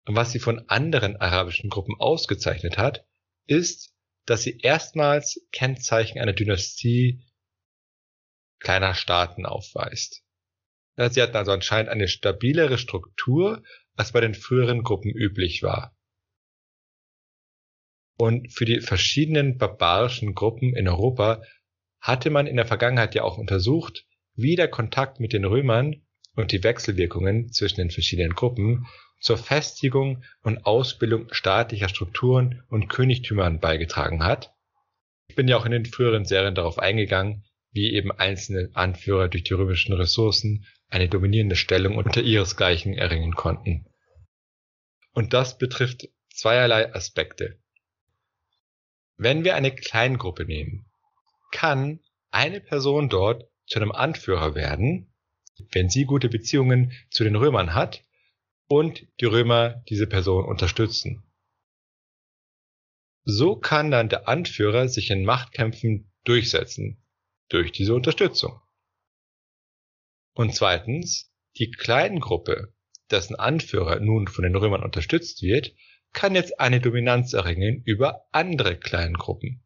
Und 0.06 0.16
was 0.16 0.32
sie 0.32 0.38
von 0.38 0.68
anderen 0.68 1.16
arabischen 1.16 1.70
Gruppen 1.70 1.94
ausgezeichnet 1.98 2.76
hat, 2.78 3.06
ist, 3.46 3.94
dass 4.26 4.42
sie 4.42 4.58
erstmals 4.58 5.40
Kennzeichen 5.52 6.18
einer 6.18 6.32
Dynastie 6.32 7.22
kleiner 8.58 8.94
Staaten 8.94 9.46
aufweist. 9.46 10.22
Sie 10.96 11.22
hatten 11.22 11.36
also 11.36 11.52
anscheinend 11.52 11.90
eine 11.90 12.08
stabilere 12.08 12.78
Struktur, 12.78 13.62
als 13.94 14.12
bei 14.12 14.20
den 14.20 14.34
früheren 14.34 14.82
Gruppen 14.82 15.10
üblich 15.10 15.62
war. 15.62 15.94
Und 18.18 18.50
für 18.52 18.64
die 18.64 18.80
verschiedenen 18.80 19.58
barbarischen 19.58 20.34
Gruppen 20.34 20.74
in 20.74 20.88
Europa 20.88 21.42
hatte 22.00 22.30
man 22.30 22.46
in 22.46 22.56
der 22.56 22.66
Vergangenheit 22.66 23.14
ja 23.14 23.24
auch 23.24 23.36
untersucht, 23.36 24.06
wie 24.34 24.56
der 24.56 24.68
Kontakt 24.68 25.20
mit 25.20 25.32
den 25.32 25.44
Römern 25.44 26.06
und 26.34 26.52
die 26.52 26.62
Wechselwirkungen 26.62 27.52
zwischen 27.52 27.76
den 27.76 27.90
verschiedenen 27.90 28.34
Gruppen 28.34 28.86
zur 29.20 29.38
Festigung 29.38 30.24
und 30.42 30.66
Ausbildung 30.66 31.32
staatlicher 31.32 31.88
Strukturen 31.88 32.62
und 32.68 32.88
Königtümern 32.88 33.60
beigetragen 33.60 34.24
hat. 34.24 34.52
Ich 35.28 35.34
bin 35.34 35.48
ja 35.48 35.56
auch 35.56 35.66
in 35.66 35.72
den 35.72 35.86
früheren 35.86 36.24
Serien 36.24 36.54
darauf 36.54 36.78
eingegangen, 36.78 37.44
wie 37.72 37.92
eben 37.92 38.12
einzelne 38.12 38.70
Anführer 38.74 39.28
durch 39.28 39.44
die 39.44 39.54
römischen 39.54 39.92
Ressourcen 39.92 40.66
eine 40.88 41.08
dominierende 41.08 41.56
Stellung 41.56 41.96
unter 41.96 42.22
ihresgleichen 42.22 42.94
erringen 42.94 43.34
konnten. 43.34 43.86
Und 45.12 45.32
das 45.32 45.58
betrifft 45.58 46.08
zweierlei 46.30 46.94
Aspekte. 46.94 47.58
Wenn 49.16 49.44
wir 49.44 49.56
eine 49.56 49.74
Kleingruppe 49.74 50.44
nehmen, 50.44 50.86
kann 51.50 52.00
eine 52.30 52.60
Person 52.60 53.08
dort 53.08 53.48
zu 53.66 53.78
einem 53.78 53.92
Anführer 53.92 54.54
werden, 54.54 55.12
wenn 55.72 55.88
sie 55.88 56.04
gute 56.04 56.28
Beziehungen 56.28 56.92
zu 57.10 57.24
den 57.24 57.36
Römern 57.36 57.74
hat 57.74 58.02
und 58.68 59.06
die 59.20 59.26
Römer 59.26 59.82
diese 59.88 60.06
Person 60.06 60.44
unterstützen. 60.44 61.22
So 63.24 63.56
kann 63.56 63.90
dann 63.90 64.08
der 64.08 64.28
Anführer 64.28 64.88
sich 64.88 65.10
in 65.10 65.24
Machtkämpfen 65.24 66.12
durchsetzen 66.24 67.02
durch 67.48 67.72
diese 67.72 67.94
Unterstützung. 67.94 68.60
Und 70.34 70.54
zweitens, 70.54 71.32
die 71.56 71.70
Kleingruppe, 71.70 72.74
dessen 73.10 73.36
Anführer 73.36 74.00
nun 74.00 74.28
von 74.28 74.44
den 74.44 74.54
Römern 74.54 74.82
unterstützt 74.82 75.42
wird, 75.42 75.74
kann 76.12 76.34
jetzt 76.34 76.60
eine 76.60 76.80
Dominanz 76.80 77.32
erringen 77.32 77.82
über 77.84 78.26
andere 78.32 78.78
Kleingruppen. 78.78 79.64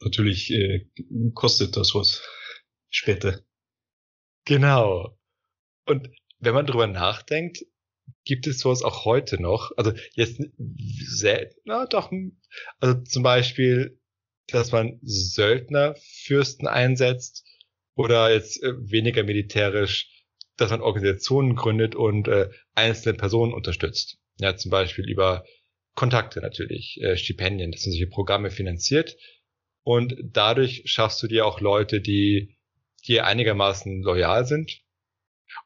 Natürlich 0.00 0.50
äh, 0.50 0.90
kostet 1.34 1.76
das 1.76 1.94
was 1.94 2.22
später. 2.88 3.40
Genau. 4.44 5.18
Und 5.86 6.08
wenn 6.38 6.54
man 6.54 6.66
drüber 6.66 6.86
nachdenkt, 6.86 7.64
gibt 8.24 8.46
es 8.46 8.60
sowas 8.60 8.82
auch 8.82 9.04
heute 9.04 9.40
noch? 9.40 9.72
Also 9.76 9.92
jetzt 10.14 10.40
selten, 10.58 11.60
na 11.64 11.86
doch, 11.86 12.10
also 12.80 13.00
zum 13.02 13.22
Beispiel 13.22 13.98
dass 14.48 14.72
man 14.72 14.98
Söldnerfürsten 15.02 16.68
einsetzt 16.68 17.44
oder 17.94 18.32
jetzt 18.32 18.62
äh, 18.62 18.72
weniger 18.78 19.22
militärisch, 19.22 20.10
dass 20.56 20.70
man 20.70 20.82
Organisationen 20.82 21.56
gründet 21.56 21.94
und 21.94 22.28
äh, 22.28 22.50
einzelne 22.74 23.16
Personen 23.16 23.52
unterstützt. 23.52 24.18
Ja, 24.38 24.56
zum 24.56 24.70
Beispiel 24.70 25.08
über 25.08 25.44
Kontakte 25.94 26.40
natürlich, 26.40 27.00
äh, 27.00 27.16
Stipendien, 27.16 27.72
dass 27.72 27.86
man 27.86 27.92
solche 27.92 28.08
Programme 28.08 28.50
finanziert 28.50 29.16
und 29.82 30.16
dadurch 30.22 30.82
schaffst 30.86 31.22
du 31.22 31.26
dir 31.26 31.46
auch 31.46 31.60
Leute, 31.60 32.00
die 32.00 32.56
dir 33.06 33.26
einigermaßen 33.26 34.02
loyal 34.02 34.46
sind. 34.46 34.80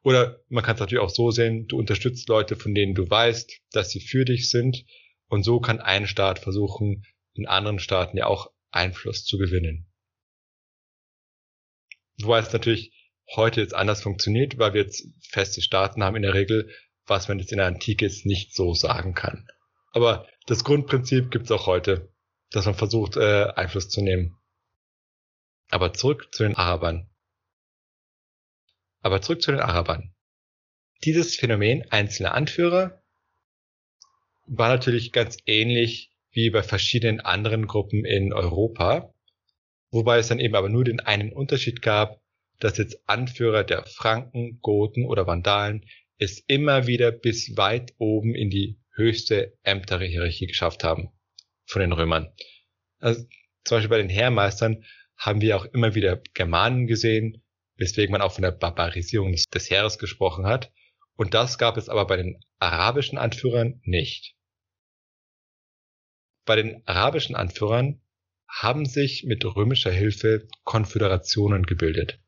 Oder 0.02 0.40
man 0.48 0.64
kann 0.64 0.74
es 0.74 0.80
natürlich 0.80 1.02
auch 1.02 1.10
so 1.10 1.30
sehen, 1.30 1.66
du 1.66 1.78
unterstützt 1.78 2.28
Leute, 2.28 2.56
von 2.56 2.74
denen 2.74 2.94
du 2.94 3.08
weißt, 3.08 3.60
dass 3.72 3.90
sie 3.90 4.00
für 4.00 4.24
dich 4.24 4.50
sind. 4.50 4.84
Und 5.28 5.42
so 5.42 5.60
kann 5.60 5.80
ein 5.80 6.06
Staat 6.06 6.38
versuchen, 6.38 7.04
in 7.34 7.46
anderen 7.46 7.78
Staaten 7.78 8.16
ja 8.16 8.26
auch 8.26 8.50
Einfluss 8.70 9.24
zu 9.24 9.38
gewinnen. 9.38 9.86
Wobei 12.20 12.40
es 12.40 12.52
natürlich 12.52 12.92
heute 13.34 13.60
jetzt 13.60 13.74
anders 13.74 14.02
funktioniert, 14.02 14.58
weil 14.58 14.74
wir 14.74 14.82
jetzt 14.82 15.06
feste 15.20 15.62
Staaten 15.62 16.02
haben 16.02 16.16
in 16.16 16.22
der 16.22 16.34
Regel, 16.34 16.70
was 17.06 17.28
man 17.28 17.38
jetzt 17.38 17.52
in 17.52 17.58
der 17.58 17.66
Antike 17.66 18.04
jetzt 18.04 18.26
nicht 18.26 18.54
so 18.54 18.74
sagen 18.74 19.14
kann. 19.14 19.46
Aber 19.92 20.26
das 20.46 20.64
Grundprinzip 20.64 21.30
gibt 21.30 21.46
es 21.46 21.50
auch 21.50 21.66
heute, 21.66 22.12
dass 22.50 22.66
man 22.66 22.74
versucht, 22.74 23.16
äh, 23.16 23.52
Einfluss 23.54 23.88
zu 23.88 24.00
nehmen. 24.00 24.36
Aber 25.70 25.92
zurück 25.92 26.28
zu 26.32 26.42
den 26.42 26.56
Arabern. 26.56 27.10
Aber 29.00 29.22
zurück 29.22 29.42
zu 29.42 29.50
den 29.52 29.60
Arabern. 29.60 30.14
Dieses 31.04 31.36
Phänomen 31.36 31.90
einzelner 31.90 32.34
Anführer 32.34 33.02
war 34.46 34.68
natürlich 34.68 35.12
ganz 35.12 35.36
ähnlich 35.46 36.10
wie 36.30 36.50
bei 36.50 36.62
verschiedenen 36.62 37.20
anderen 37.20 37.66
Gruppen 37.66 38.04
in 38.04 38.32
Europa, 38.32 39.14
wobei 39.90 40.18
es 40.18 40.28
dann 40.28 40.40
eben 40.40 40.54
aber 40.54 40.68
nur 40.68 40.84
den 40.84 41.00
einen 41.00 41.32
Unterschied 41.32 41.82
gab, 41.82 42.20
dass 42.58 42.78
jetzt 42.78 43.08
Anführer 43.08 43.64
der 43.64 43.86
Franken, 43.86 44.60
Goten 44.60 45.04
oder 45.06 45.26
Vandalen 45.26 45.86
es 46.18 46.40
immer 46.40 46.86
wieder 46.86 47.12
bis 47.12 47.56
weit 47.56 47.94
oben 47.98 48.34
in 48.34 48.50
die 48.50 48.80
höchste 48.94 49.56
ämtere 49.62 50.04
Hierarchie 50.04 50.48
geschafft 50.48 50.82
haben 50.82 51.10
von 51.64 51.80
den 51.80 51.92
Römern. 51.92 52.32
Also 52.98 53.24
zum 53.64 53.76
Beispiel 53.76 53.90
bei 53.90 53.98
den 53.98 54.08
Heermeistern 54.08 54.84
haben 55.16 55.40
wir 55.40 55.56
auch 55.56 55.64
immer 55.66 55.94
wieder 55.94 56.20
Germanen 56.34 56.86
gesehen, 56.86 57.44
weswegen 57.78 58.12
man 58.12 58.20
auch 58.20 58.32
von 58.32 58.42
der 58.42 58.50
Barbarisierung 58.50 59.32
des, 59.32 59.44
des 59.44 59.70
Heeres 59.70 59.98
gesprochen 59.98 60.46
hat. 60.46 60.72
Und 61.16 61.34
das 61.34 61.58
gab 61.58 61.76
es 61.76 61.88
aber 61.88 62.06
bei 62.06 62.16
den 62.16 62.40
arabischen 62.58 63.18
Anführern 63.18 63.80
nicht. 63.84 64.34
Bei 66.44 66.56
den 66.56 66.82
arabischen 66.86 67.34
Anführern 67.34 68.02
haben 68.48 68.86
sich 68.86 69.24
mit 69.24 69.44
römischer 69.44 69.90
Hilfe 69.90 70.48
Konföderationen 70.64 71.64
gebildet. 71.64 72.20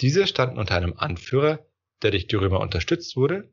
Diese 0.00 0.26
standen 0.26 0.58
unter 0.58 0.76
einem 0.76 0.94
Anführer, 0.96 1.66
der 2.02 2.10
durch 2.10 2.26
die 2.26 2.36
Römer 2.36 2.60
unterstützt 2.60 3.16
wurde, 3.16 3.52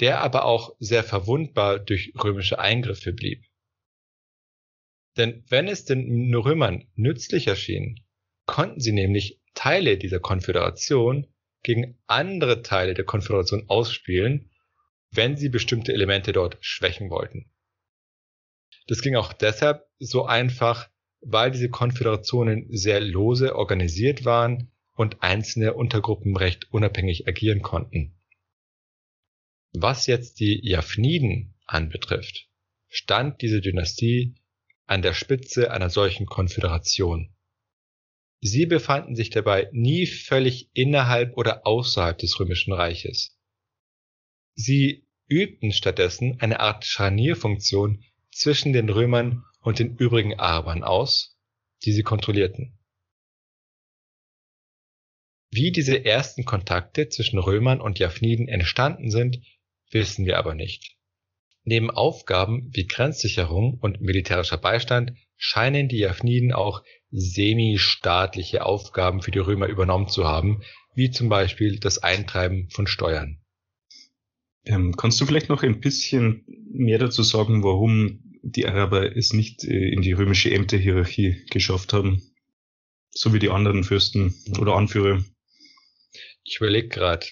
der 0.00 0.20
aber 0.20 0.44
auch 0.44 0.76
sehr 0.78 1.04
verwundbar 1.04 1.78
durch 1.78 2.12
römische 2.22 2.58
Eingriffe 2.58 3.12
blieb. 3.12 3.44
Denn 5.16 5.44
wenn 5.48 5.66
es 5.66 5.84
den 5.84 6.32
Römern 6.34 6.88
nützlich 6.94 7.48
erschien, 7.48 8.04
konnten 8.46 8.80
sie 8.80 8.92
nämlich 8.92 9.40
Teile 9.58 9.98
dieser 9.98 10.20
Konföderation 10.20 11.26
gegen 11.64 11.98
andere 12.06 12.62
Teile 12.62 12.94
der 12.94 13.04
Konföderation 13.04 13.64
ausspielen, 13.66 14.52
wenn 15.10 15.36
sie 15.36 15.48
bestimmte 15.48 15.92
Elemente 15.92 16.30
dort 16.30 16.58
schwächen 16.60 17.10
wollten. 17.10 17.50
Das 18.86 19.02
ging 19.02 19.16
auch 19.16 19.32
deshalb 19.32 19.84
so 19.98 20.26
einfach, 20.26 20.88
weil 21.22 21.50
diese 21.50 21.70
Konföderationen 21.70 22.68
sehr 22.70 23.00
lose 23.00 23.56
organisiert 23.56 24.24
waren 24.24 24.70
und 24.94 25.24
einzelne 25.24 25.74
Untergruppen 25.74 26.36
recht 26.36 26.72
unabhängig 26.72 27.26
agieren 27.26 27.60
konnten. 27.60 28.16
Was 29.72 30.06
jetzt 30.06 30.38
die 30.38 30.60
Japhniden 30.62 31.56
anbetrifft, 31.66 32.48
stand 32.88 33.42
diese 33.42 33.60
Dynastie 33.60 34.36
an 34.86 35.02
der 35.02 35.14
Spitze 35.14 35.72
einer 35.72 35.90
solchen 35.90 36.26
Konföderation. 36.26 37.34
Sie 38.40 38.66
befanden 38.66 39.16
sich 39.16 39.30
dabei 39.30 39.68
nie 39.72 40.06
völlig 40.06 40.70
innerhalb 40.72 41.36
oder 41.36 41.66
außerhalb 41.66 42.18
des 42.18 42.38
römischen 42.38 42.72
Reiches. 42.72 43.36
Sie 44.54 45.06
übten 45.26 45.72
stattdessen 45.72 46.40
eine 46.40 46.60
Art 46.60 46.84
Scharnierfunktion 46.84 48.04
zwischen 48.30 48.72
den 48.72 48.88
Römern 48.88 49.44
und 49.60 49.78
den 49.78 49.96
übrigen 49.96 50.38
Arabern 50.38 50.84
aus, 50.84 51.36
die 51.84 51.92
sie 51.92 52.02
kontrollierten. 52.02 52.78
Wie 55.50 55.72
diese 55.72 56.04
ersten 56.04 56.44
Kontakte 56.44 57.08
zwischen 57.08 57.38
Römern 57.38 57.80
und 57.80 57.98
Japhniden 57.98 58.48
entstanden 58.48 59.10
sind, 59.10 59.40
wissen 59.90 60.26
wir 60.26 60.38
aber 60.38 60.54
nicht. 60.54 60.96
Neben 61.64 61.90
Aufgaben 61.90 62.70
wie 62.72 62.86
Grenzsicherung 62.86 63.78
und 63.80 64.00
militärischer 64.00 64.58
Beistand 64.58 65.12
scheinen 65.36 65.88
die 65.88 65.98
Japhniden 65.98 66.52
auch 66.52 66.82
semi-staatliche 67.10 68.64
Aufgaben 68.64 69.22
für 69.22 69.30
die 69.30 69.38
Römer 69.38 69.66
übernommen 69.66 70.08
zu 70.08 70.24
haben, 70.24 70.62
wie 70.94 71.10
zum 71.10 71.28
Beispiel 71.28 71.78
das 71.78 71.98
Eintreiben 71.98 72.68
von 72.70 72.86
Steuern. 72.86 73.38
Ähm, 74.64 74.96
kannst 74.96 75.20
du 75.20 75.26
vielleicht 75.26 75.48
noch 75.48 75.62
ein 75.62 75.80
bisschen 75.80 76.44
mehr 76.70 76.98
dazu 76.98 77.22
sagen, 77.22 77.62
warum 77.62 78.20
die 78.42 78.66
Araber 78.66 79.16
es 79.16 79.32
nicht 79.32 79.64
äh, 79.64 79.92
in 79.92 80.02
die 80.02 80.12
römische 80.12 80.50
Ämterhierarchie 80.50 81.44
geschafft 81.50 81.92
haben. 81.92 82.22
So 83.10 83.32
wie 83.32 83.38
die 83.38 83.50
anderen 83.50 83.84
Fürsten 83.84 84.34
oder 84.60 84.74
Anführer. 84.74 85.24
Ich 86.44 86.58
überlege 86.58 86.88
gerade. 86.88 87.26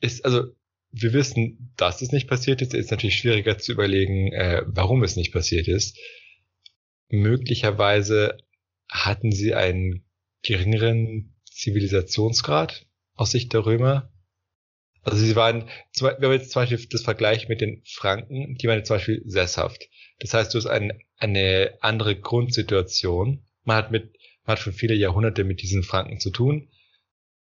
Ist, 0.00 0.24
also, 0.24 0.52
wir 0.92 1.12
wissen, 1.12 1.72
dass 1.76 2.02
es 2.02 2.12
nicht 2.12 2.28
passiert 2.28 2.62
ist. 2.62 2.74
Es 2.74 2.86
ist 2.86 2.90
natürlich 2.90 3.16
schwieriger 3.16 3.58
zu 3.58 3.72
überlegen, 3.72 4.32
äh, 4.32 4.62
warum 4.66 5.02
es 5.02 5.16
nicht 5.16 5.32
passiert 5.32 5.68
ist. 5.68 5.98
Möglicherweise 7.08 8.38
hatten 8.88 9.32
sie 9.32 9.54
einen 9.54 10.04
geringeren 10.42 11.34
Zivilisationsgrad 11.44 12.86
aus 13.14 13.30
Sicht 13.30 13.52
der 13.52 13.64
Römer. 13.64 14.12
Also 15.02 15.18
sie 15.18 15.36
waren, 15.36 15.68
wenn 16.00 16.20
man 16.20 16.32
jetzt 16.32 16.50
zum 16.50 16.62
Beispiel 16.62 16.84
das 16.90 17.02
Vergleich 17.02 17.48
mit 17.48 17.60
den 17.60 17.82
Franken, 17.86 18.56
die 18.56 18.66
waren 18.66 18.78
jetzt 18.78 18.88
zum 18.88 18.96
Beispiel 18.96 19.22
sesshaft. 19.24 19.88
Das 20.18 20.34
heißt, 20.34 20.52
du 20.52 20.58
hast 20.58 20.66
ein, 20.66 20.92
eine 21.16 21.78
andere 21.80 22.18
Grundsituation. 22.18 23.44
Man 23.62 23.76
hat 23.76 23.90
mit, 23.90 24.16
man 24.44 24.56
hat 24.56 24.58
schon 24.58 24.72
viele 24.72 24.94
Jahrhunderte 24.94 25.44
mit 25.44 25.62
diesen 25.62 25.82
Franken 25.82 26.18
zu 26.18 26.30
tun. 26.30 26.68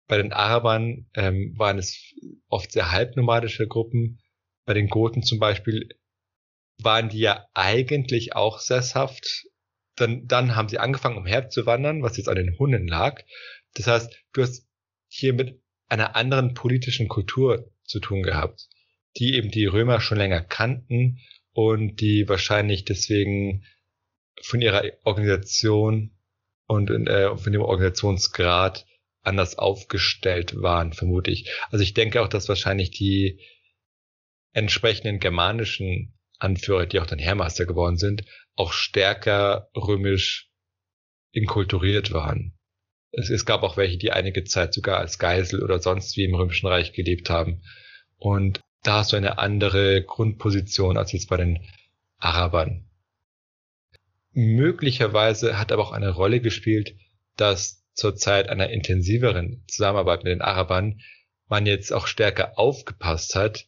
Bei 0.07 0.17
den 0.17 0.33
Arabern 0.33 1.07
ähm, 1.13 1.53
waren 1.57 1.77
es 1.77 2.15
oft 2.47 2.71
sehr 2.71 2.91
halbnomadische 2.91 3.67
Gruppen. 3.67 4.21
Bei 4.65 4.73
den 4.73 4.87
Goten 4.87 5.23
zum 5.23 5.39
Beispiel 5.39 5.89
waren 6.83 7.09
die 7.09 7.19
ja 7.19 7.45
eigentlich 7.53 8.35
auch 8.35 8.59
sesshaft. 8.59 9.45
Dann, 9.95 10.27
dann 10.27 10.55
haben 10.55 10.69
sie 10.69 10.79
angefangen, 10.79 11.17
umherzuwandern, 11.17 12.01
was 12.01 12.17
jetzt 12.17 12.29
an 12.29 12.35
den 12.35 12.57
Hunden 12.57 12.87
lag. 12.87 13.21
Das 13.73 13.87
heißt, 13.87 14.17
du 14.33 14.41
hast 14.41 14.65
hier 15.07 15.33
mit 15.33 15.61
einer 15.87 16.15
anderen 16.15 16.53
politischen 16.53 17.07
Kultur 17.07 17.71
zu 17.83 17.99
tun 17.99 18.23
gehabt, 18.23 18.69
die 19.17 19.35
eben 19.35 19.51
die 19.51 19.65
Römer 19.65 19.99
schon 19.99 20.17
länger 20.17 20.41
kannten 20.41 21.19
und 21.51 21.99
die 21.99 22.29
wahrscheinlich 22.29 22.85
deswegen 22.85 23.65
von 24.41 24.61
ihrer 24.61 24.83
Organisation 25.03 26.15
und 26.67 26.89
äh, 26.89 27.35
von 27.35 27.51
dem 27.51 27.61
Organisationsgrad 27.61 28.85
anders 29.21 29.57
aufgestellt 29.57 30.61
waren, 30.61 30.93
vermute 30.93 31.31
ich. 31.31 31.51
Also 31.71 31.83
ich 31.83 31.93
denke 31.93 32.21
auch, 32.21 32.29
dass 32.29 32.47
wahrscheinlich 32.47 32.91
die 32.91 33.41
entsprechenden 34.53 35.19
germanischen 35.19 36.13
Anführer, 36.39 36.85
die 36.85 36.99
auch 36.99 37.05
dann 37.05 37.19
Heermaster 37.19 37.65
geworden 37.65 37.97
sind, 37.97 38.23
auch 38.55 38.73
stärker 38.73 39.69
römisch 39.75 40.49
inkulturiert 41.31 42.11
waren 42.11 42.59
es, 43.11 43.29
es 43.29 43.45
gab 43.45 43.63
auch 43.63 43.77
welche, 43.77 43.97
die 43.97 44.11
einige 44.11 44.43
Zeit 44.43 44.73
sogar 44.73 44.97
als 44.97 45.19
Geisel 45.19 45.63
oder 45.63 45.79
sonst 45.79 46.17
wie 46.17 46.25
im 46.25 46.35
Römischen 46.35 46.67
Reich 46.67 46.93
gelebt 46.93 47.29
haben. 47.29 47.61
Und 48.17 48.61
da 48.83 48.99
hast 48.99 49.11
du 49.11 49.17
eine 49.17 49.37
andere 49.39 50.03
Grundposition 50.03 50.97
als 50.97 51.11
jetzt 51.11 51.29
bei 51.29 51.37
den 51.37 51.59
Arabern. 52.17 52.85
Möglicherweise 54.31 55.57
hat 55.57 55.71
aber 55.71 55.83
auch 55.83 55.91
eine 55.91 56.11
Rolle 56.11 56.39
gespielt, 56.39 56.95
dass 57.35 57.83
zur 57.93 58.15
Zeit 58.15 58.49
einer 58.49 58.69
intensiveren 58.69 59.63
Zusammenarbeit 59.67 60.23
mit 60.23 60.31
den 60.31 60.41
Arabern 60.41 61.01
man 61.47 61.65
jetzt 61.65 61.91
auch 61.91 62.07
stärker 62.07 62.57
aufgepasst 62.57 63.35
hat, 63.35 63.65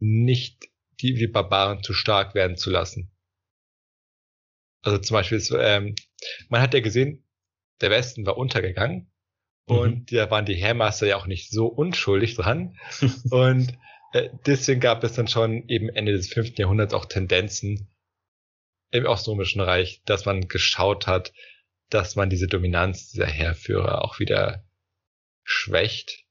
nicht 0.00 0.68
die, 1.02 1.14
die 1.14 1.26
Barbaren 1.26 1.82
zu 1.82 1.92
stark 1.92 2.34
werden 2.34 2.56
zu 2.56 2.70
lassen. 2.70 3.10
Also 4.82 4.98
zum 4.98 5.14
Beispiel, 5.14 5.42
ähm, 5.58 5.94
man 6.48 6.60
hat 6.60 6.74
ja 6.74 6.80
gesehen, 6.80 7.24
der 7.80 7.90
Westen 7.90 8.26
war 8.26 8.36
untergegangen. 8.36 9.12
Mhm. 9.68 9.76
Und 9.76 10.12
da 10.12 10.30
waren 10.30 10.46
die 10.46 10.54
Heermaster 10.54 11.06
ja 11.06 11.16
auch 11.16 11.26
nicht 11.26 11.50
so 11.50 11.66
unschuldig 11.66 12.36
dran. 12.36 12.78
und 13.30 13.78
äh, 14.12 14.30
deswegen 14.46 14.80
gab 14.80 15.04
es 15.04 15.14
dann 15.14 15.28
schon 15.28 15.68
eben 15.68 15.88
Ende 15.88 16.12
des 16.12 16.32
fünften 16.32 16.60
Jahrhunderts 16.60 16.94
auch 16.94 17.06
Tendenzen, 17.06 17.88
im 18.92 19.06
Oströmischen 19.06 19.60
Reich, 19.60 20.02
dass 20.04 20.26
man 20.26 20.48
geschaut 20.48 21.06
hat, 21.06 21.32
dass 21.88 22.14
man 22.14 22.30
diese 22.30 22.46
Dominanz 22.46 23.10
dieser 23.10 23.26
Heerführer 23.26 24.04
auch 24.04 24.18
wieder 24.18 24.64
schwächt. 25.44 26.21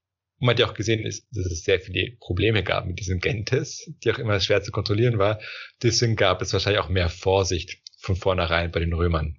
Und 0.41 0.47
man 0.47 0.55
hat 0.55 0.59
ja 0.59 0.67
auch 0.67 0.73
gesehen, 0.73 1.03
dass 1.03 1.21
es 1.31 1.63
sehr 1.63 1.79
viele 1.79 2.17
Probleme 2.17 2.63
gab 2.63 2.87
mit 2.87 2.97
diesem 2.99 3.19
Gentes, 3.19 3.93
die 4.03 4.11
auch 4.11 4.17
immer 4.17 4.39
schwer 4.39 4.63
zu 4.63 4.71
kontrollieren 4.71 5.19
war. 5.19 5.39
Deswegen 5.83 6.15
gab 6.15 6.41
es 6.41 6.51
wahrscheinlich 6.51 6.81
auch 6.81 6.89
mehr 6.89 7.09
Vorsicht 7.09 7.77
von 7.99 8.15
vornherein 8.15 8.71
bei 8.71 8.79
den 8.79 8.91
Römern. 8.91 9.37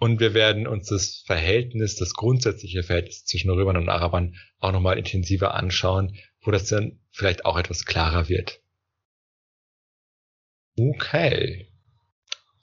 Und 0.00 0.18
wir 0.18 0.34
werden 0.34 0.66
uns 0.66 0.88
das 0.88 1.22
Verhältnis, 1.26 1.94
das 1.94 2.14
grundsätzliche 2.14 2.82
Verhältnis 2.82 3.24
zwischen 3.24 3.50
Römern 3.50 3.76
und 3.76 3.88
Arabern 3.88 4.34
auch 4.58 4.72
nochmal 4.72 4.98
intensiver 4.98 5.54
anschauen, 5.54 6.18
wo 6.40 6.50
das 6.50 6.66
dann 6.66 6.98
vielleicht 7.12 7.44
auch 7.44 7.56
etwas 7.56 7.84
klarer 7.84 8.28
wird. 8.28 8.60
Okay. 10.76 11.68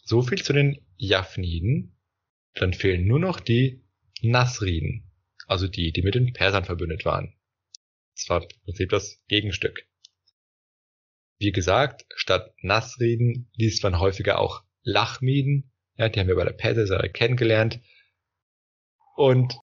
So 0.04 0.22
viel 0.22 0.44
zu 0.44 0.52
den 0.52 0.86
Japhniden. 0.98 1.96
Dann 2.56 2.74
fehlen 2.74 3.08
nur 3.08 3.20
noch 3.20 3.40
die 3.40 3.86
Nasriden, 4.22 5.09
also 5.50 5.68
die, 5.68 5.92
die 5.92 6.04
mit 6.04 6.16
den 6.16 6.32
Persern 6.32 6.64
verbündet 6.64 7.06
waren. 7.06 7.34
Das 8.16 8.30
war 8.30 8.44
im 8.44 8.50
Prinzip 8.66 8.90
das 8.90 9.22
Gegenstück. 9.28 9.88
Wie 11.40 11.52
gesagt, 11.52 12.06
statt 12.16 12.54
Nasriden 12.62 13.50
liest 13.56 13.82
man 13.84 14.00
häufiger 14.00 14.40
auch 14.40 14.64
Lachmiden. 14.84 15.72
Ja, 15.96 16.10
die 16.10 16.20
haben 16.20 16.28
wir 16.28 16.36
bei 16.36 16.46
der 16.46 16.54
Perserserie 16.54 17.10
kennengelernt. 17.10 17.80
Und 19.16 19.58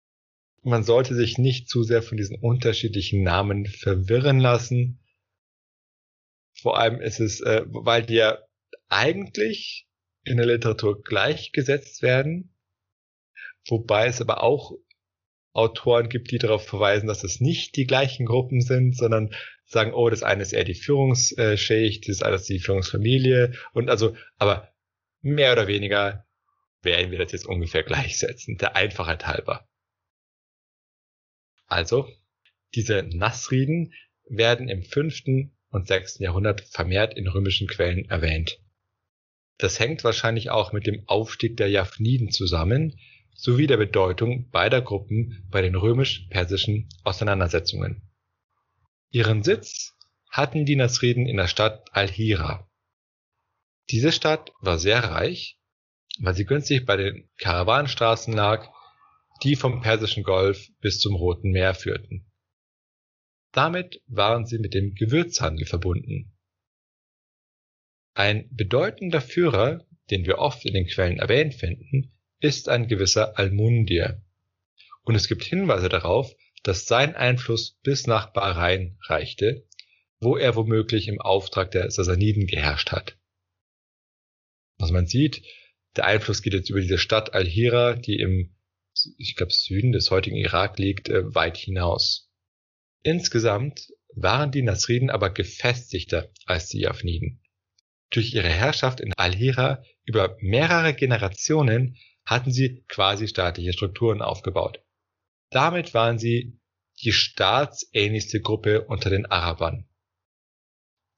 man 0.63 0.83
sollte 0.83 1.15
sich 1.15 1.39
nicht 1.39 1.69
zu 1.69 1.85
sehr 1.85 2.03
von 2.03 2.17
diesen 2.17 2.39
unterschiedlichen 2.39 3.23
Namen 3.23 3.67
verwirren 3.67 4.41
lassen. 4.41 4.99
Vor 6.55 6.79
allem 6.79 7.01
ist 7.01 7.21
es, 7.21 7.41
äh, 7.43 7.63
weil 7.67 8.05
die 8.05 8.15
ja 8.15 8.39
eigentlich 8.89 9.87
in 10.25 10.39
der 10.39 10.47
Literatur 10.47 11.03
gleichgesetzt 11.03 12.03
werden, 12.03 12.57
wobei 13.69 14.07
es 14.07 14.21
aber 14.21 14.43
auch 14.43 14.73
Autoren 15.57 16.09
gibt, 16.09 16.31
die 16.31 16.39
darauf 16.39 16.67
verweisen, 16.67 17.07
dass 17.07 17.25
es 17.25 17.41
nicht 17.41 17.77
die 17.77 17.87
gleichen 17.87 18.27
Gruppen 18.27 18.61
sind, 18.61 18.97
sondern 18.97 19.35
sagen, 19.65 19.95
oh, 19.95 20.09
das 20.11 20.23
eine 20.23 20.43
ist 20.43 20.53
eher 20.53 20.65
die 20.65 20.75
Führungsschicht, 20.75 22.09
das 22.09 22.23
andere 22.23 22.41
ist 22.41 22.49
die 22.49 22.61
Führungsfamilie 22.61 23.53
und 23.73 23.91
also, 23.91 24.15
aber 24.37 24.73
mehr 25.23 25.53
oder 25.53 25.67
weniger 25.67 26.27
werden 26.83 27.11
wir 27.11 27.19
das 27.19 27.33
jetzt 27.33 27.47
ungefähr 27.47 27.83
gleichsetzen, 27.83 28.59
der 28.59 28.77
Einfachheit 28.77 29.27
halber. 29.27 29.69
Also, 31.67 32.09
diese 32.75 33.03
Nasriden 33.03 33.93
werden 34.29 34.69
im 34.69 34.83
fünften 34.83 35.57
und 35.71 35.89
sechsten 35.89 36.23
Jahrhundert 36.23 36.61
vermehrt 36.61 37.17
in 37.17 37.27
römischen 37.27 37.67
Quellen 37.67 38.09
erwähnt. 38.09 38.61
Das 39.59 39.81
hängt 39.81 40.05
wahrscheinlich 40.05 40.51
auch 40.51 40.73
mit 40.73 40.87
dem 40.87 41.09
Aufstieg 41.09 41.57
der 41.57 41.69
Japhniden 41.69 42.31
zusammen, 42.31 43.01
sowie 43.37 43.67
der 43.67 43.77
Bedeutung 43.77 44.51
beider 44.51 44.81
Gruppen 44.81 45.47
bei 45.51 45.63
den 45.63 45.75
römisch-persischen 45.75 46.89
Auseinandersetzungen. 47.05 48.03
Ihren 49.11 49.43
Sitz 49.43 49.95
hatten 50.31 50.65
die 50.65 50.77
Nasriden 50.77 51.27
in 51.27 51.37
der 51.37 51.47
Stadt 51.47 51.87
Al-Hira. 51.93 52.69
Diese 53.91 54.11
Stadt 54.11 54.53
war 54.61 54.79
sehr 54.79 55.05
reich, 55.05 55.59
weil 56.19 56.35
sie 56.35 56.45
günstig 56.45 56.87
bei 56.87 56.97
den 56.97 57.31
Karawanenstraßen 57.39 58.33
lag, 58.33 58.69
die 59.43 59.55
vom 59.55 59.83
Persischen 59.83 60.25
Golf 60.25 60.69
bis 60.81 60.99
zum 60.99 61.15
Roten 61.15 61.51
Meer 61.51 61.75
führten. 61.75 62.31
Damit 63.53 64.03
waren 64.07 64.47
sie 64.47 64.59
mit 64.59 64.75
dem 64.75 64.95
Gewürzhandel 64.95 65.67
verbunden. 65.67 66.37
Ein 68.15 68.49
bedeutender 68.51 69.21
Führer, 69.21 69.87
den 70.11 70.25
wir 70.25 70.39
oft 70.39 70.65
in 70.65 70.73
den 70.73 70.87
Quellen 70.87 71.19
erwähnt 71.19 71.55
finden, 71.55 72.16
ist 72.41 72.69
ein 72.69 72.89
gewisser 72.89 73.39
Almundir. 73.39 74.23
Und 75.03 75.15
es 75.15 75.29
gibt 75.29 75.45
Hinweise 75.45 75.89
darauf, 75.89 76.35
dass 76.63 76.87
sein 76.87 77.15
Einfluss 77.15 77.79
bis 77.83 78.07
nach 78.07 78.33
Bahrain 78.33 78.99
reichte, 79.03 79.67
wo 80.21 80.37
er 80.37 80.57
womöglich 80.57 81.09
im 81.09 81.21
Auftrag 81.21 81.71
der 81.71 81.91
Sassaniden 81.91 82.47
geherrscht 82.47 82.91
hat. 82.91 83.17
Was 84.79 84.91
man 84.91 85.07
sieht, 85.07 85.43
der 85.97 86.07
Einfluss 86.07 86.43
geht 86.43 86.55
jetzt 86.55 86.71
über 86.71 86.81
diese 86.81 86.99
Stadt 86.99 87.35
Al-Hira, 87.35 87.95
die 87.95 88.17
im, 88.17 88.55
ich 89.17 89.37
glaube, 89.37 89.53
Süden 89.53 89.93
des 89.93 90.11
heutigen 90.11 90.37
Irak 90.37 90.79
liegt, 90.79 91.09
äh, 91.09 91.35
weit 91.35 91.57
hinaus. 91.57 92.31
Insgesamt 93.03 93.93
waren 94.13 94.51
die 94.51 94.63
Nasriden 94.63 95.11
aber 95.11 95.31
gefestigter 95.31 96.31
als 96.45 96.69
die 96.69 96.81
Javniden. 96.81 97.41
Durch 98.11 98.35
ihre 98.35 98.49
Herrschaft 98.49 99.01
in 99.01 99.13
Al-Hira 99.15 99.83
über 100.05 100.37
mehrere 100.41 100.95
Generationen 100.95 101.97
hatten 102.27 102.53
sie 102.53 102.85
quasi 102.89 103.29
staatliche 103.29 103.73
Strukturen 103.73 104.21
aufgebaut. 104.21 104.85
Damit 105.51 105.95
waren 105.95 106.19
sie 106.19 106.59
die 107.03 107.13
staatsähnlichste 107.13 108.41
Gruppe 108.41 108.85
unter 108.85 109.11
den 109.11 109.27
Arabern. 109.27 109.89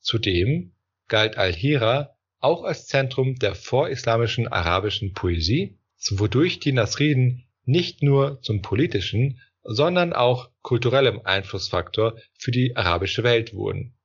Zudem 0.01 0.77
galt 1.09 1.37
Al-Hira 1.37 2.17
auch 2.41 2.63
als 2.63 2.87
Zentrum 2.87 3.37
der 3.37 3.55
vorislamischen 3.55 4.47
arabischen 4.47 5.13
Poesie, 5.13 5.79
wodurch 6.11 6.61
die 6.61 6.73
Nasriden 6.73 7.49
nicht 7.65 8.03
nur 8.03 8.41
zum 8.43 8.63
politischen, 8.63 9.41
sondern 9.63 10.13
auch 10.13 10.51
kulturellem 10.63 11.21
Einflussfaktor 11.25 12.19
für 12.39 12.51
die 12.51 12.77
arabische 12.77 13.23
Welt 13.23 13.55
wurden. 13.55 13.97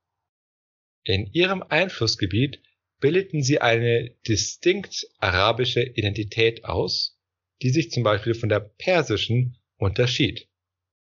In 1.04 1.32
ihrem 1.32 1.62
Einflussgebiet 1.62 2.60
bildeten 3.00 3.42
sie 3.42 3.60
eine 3.60 4.10
distinkt 4.26 5.06
arabische 5.18 5.82
Identität 5.82 6.64
aus, 6.64 7.18
die 7.62 7.70
sich 7.70 7.90
zum 7.90 8.02
Beispiel 8.02 8.34
von 8.34 8.48
der 8.48 8.60
persischen 8.60 9.58
unterschied 9.76 10.48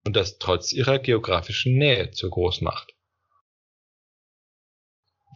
und 0.04 0.16
das 0.16 0.38
trotz 0.38 0.72
ihrer 0.72 1.00
geografischen 1.00 1.78
Nähe 1.78 2.12
zur 2.12 2.30
Großmacht. 2.30 2.94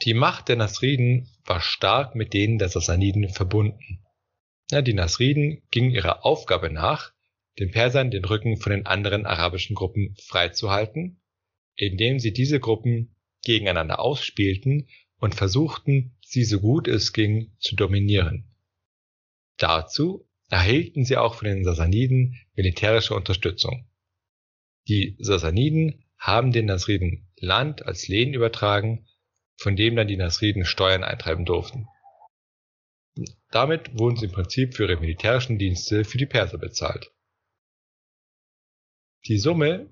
Die 0.03 0.13
Macht 0.13 0.47
der 0.47 0.55
Nasriden 0.55 1.29
war 1.45 1.59
stark 1.59 2.15
mit 2.15 2.33
denen 2.33 2.57
der 2.57 2.69
Sassaniden 2.69 3.27
verbunden. 3.29 3.99
Die 4.71 4.93
Nasriden 4.93 5.63
gingen 5.71 5.91
ihrer 5.91 6.25
Aufgabe 6.25 6.71
nach, 6.71 7.11
den 7.57 7.71
Persern 7.71 8.11
den 8.11 8.23
Rücken 8.23 8.57
von 8.57 8.71
den 8.71 8.85
anderen 8.85 9.25
arabischen 9.25 9.75
Gruppen 9.75 10.15
freizuhalten, 10.23 11.21
indem 11.75 12.19
sie 12.19 12.31
diese 12.31 12.59
Gruppen 12.59 13.15
gegeneinander 13.43 13.99
ausspielten 13.99 14.87
und 15.19 15.35
versuchten, 15.35 16.17
sie 16.21 16.43
so 16.43 16.59
gut 16.59 16.87
es 16.87 17.13
ging 17.13 17.51
zu 17.59 17.75
dominieren. 17.75 18.45
Dazu 19.57 20.27
erhielten 20.49 21.05
sie 21.05 21.17
auch 21.17 21.35
von 21.35 21.45
den 21.45 21.63
Sassaniden 21.63 22.39
militärische 22.55 23.13
Unterstützung. 23.13 23.87
Die 24.87 25.15
Sassaniden 25.19 26.05
haben 26.17 26.51
den 26.51 26.65
Nasriden 26.65 27.27
Land 27.37 27.85
als 27.85 28.07
Lehen 28.07 28.33
übertragen, 28.33 29.07
von 29.57 29.75
dem 29.75 29.95
dann 29.95 30.07
die 30.07 30.17
Nasriden 30.17 30.65
Steuern 30.65 31.03
eintreiben 31.03 31.45
durften. 31.45 31.87
Damit 33.51 33.97
wurden 33.97 34.15
sie 34.15 34.25
im 34.25 34.31
Prinzip 34.31 34.75
für 34.75 34.83
ihre 34.83 34.99
militärischen 34.99 35.59
Dienste 35.59 36.05
für 36.05 36.17
die 36.17 36.25
Perser 36.25 36.57
bezahlt. 36.57 37.11
Die 39.25 39.37
Summe, 39.37 39.89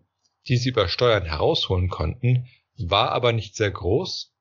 die 0.47 0.57
sie 0.57 0.69
über 0.69 0.87
Steuern 0.87 1.25
herausholen 1.25 1.89
konnten, 1.89 2.47
war 2.77 3.11
aber 3.11 3.33
nicht 3.33 3.55
sehr 3.55 3.71
groß 3.71 4.33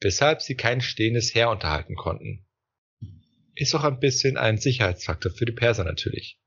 weshalb 0.00 0.42
sie 0.42 0.54
kein 0.54 0.80
stehendes 0.80 1.34
Heer 1.34 1.50
unterhalten 1.50 1.96
konnten. 1.96 2.46
Ist 3.54 3.74
auch 3.74 3.84
ein 3.84 3.98
bisschen 3.98 4.36
ein 4.36 4.58
Sicherheitsfaktor 4.58 5.32
für 5.32 5.44
die 5.44 5.52
Perser 5.52 5.84
natürlich. 5.84 6.38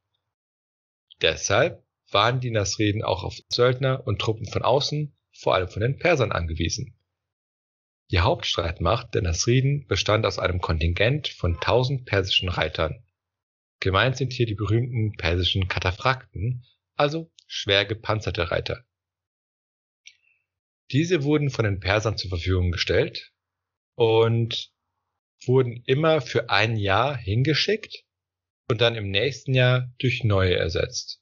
Deshalb 1.22 1.86
waren 2.10 2.40
die 2.40 2.52
Nasriden 2.52 3.04
auch 3.04 3.24
auf 3.24 3.38
Söldner 3.50 4.06
und 4.08 4.20
Truppen 4.20 4.46
von 4.46 4.64
außen, 4.64 5.16
vor 5.34 5.56
allem 5.56 5.68
von 5.68 5.82
den 5.82 5.98
Persern 5.98 6.32
angewiesen. 6.32 6.98
Die 8.12 8.20
Hauptstreitmacht 8.20 9.14
der 9.14 9.22
Nasriden 9.22 9.88
bestand 9.88 10.26
aus 10.26 10.40
einem 10.40 10.60
Kontingent 10.60 11.30
von 11.30 11.56
1000 11.56 12.06
persischen 12.06 12.50
Reitern. 12.50 13.06
Gemeint 13.80 14.18
sind 14.18 14.34
hier 14.34 14.46
die 14.46 14.56
berühmten 14.56 15.16
persischen 15.16 15.68
Kataphrakten, 15.68 16.66
also 16.96 17.32
schwer 17.48 17.86
gepanzerte 17.86 18.52
Reiter. 18.52 18.86
Diese 20.92 21.24
wurden 21.24 21.50
von 21.50 21.64
den 21.64 21.80
Persern 21.80 22.18
zur 22.18 22.30
Verfügung 22.30 22.72
gestellt 22.72 23.32
und 23.96 24.72
wurden 25.46 25.84
immer 25.86 26.22
für 26.22 26.50
ein 26.50 26.78
Jahr 26.78 27.18
hingeschickt 27.18 28.04
und 28.70 28.82
dann 28.82 28.96
im 28.96 29.10
nächsten 29.10 29.54
Jahr 29.54 29.92
durch 30.00 30.24
neue 30.24 30.56
ersetzt. 30.56 31.22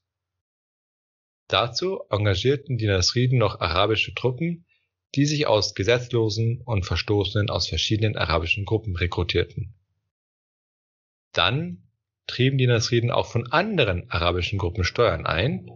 Dazu 1.47 2.01
engagierten 2.09 2.77
die 2.77 2.85
Nasriden 2.85 3.39
noch 3.39 3.59
arabische 3.59 4.13
Truppen, 4.13 4.67
die 5.15 5.25
sich 5.25 5.47
aus 5.47 5.73
Gesetzlosen 5.73 6.61
und 6.61 6.85
Verstoßenen 6.85 7.49
aus 7.49 7.67
verschiedenen 7.67 8.15
arabischen 8.15 8.65
Gruppen 8.65 8.95
rekrutierten. 8.95 9.73
Dann 11.33 11.89
trieben 12.27 12.59
die 12.59 12.67
Nasriden 12.67 13.09
auch 13.09 13.25
von 13.25 13.51
anderen 13.51 14.09
arabischen 14.11 14.59
Gruppen 14.59 14.83
Steuern 14.83 15.25
ein 15.25 15.67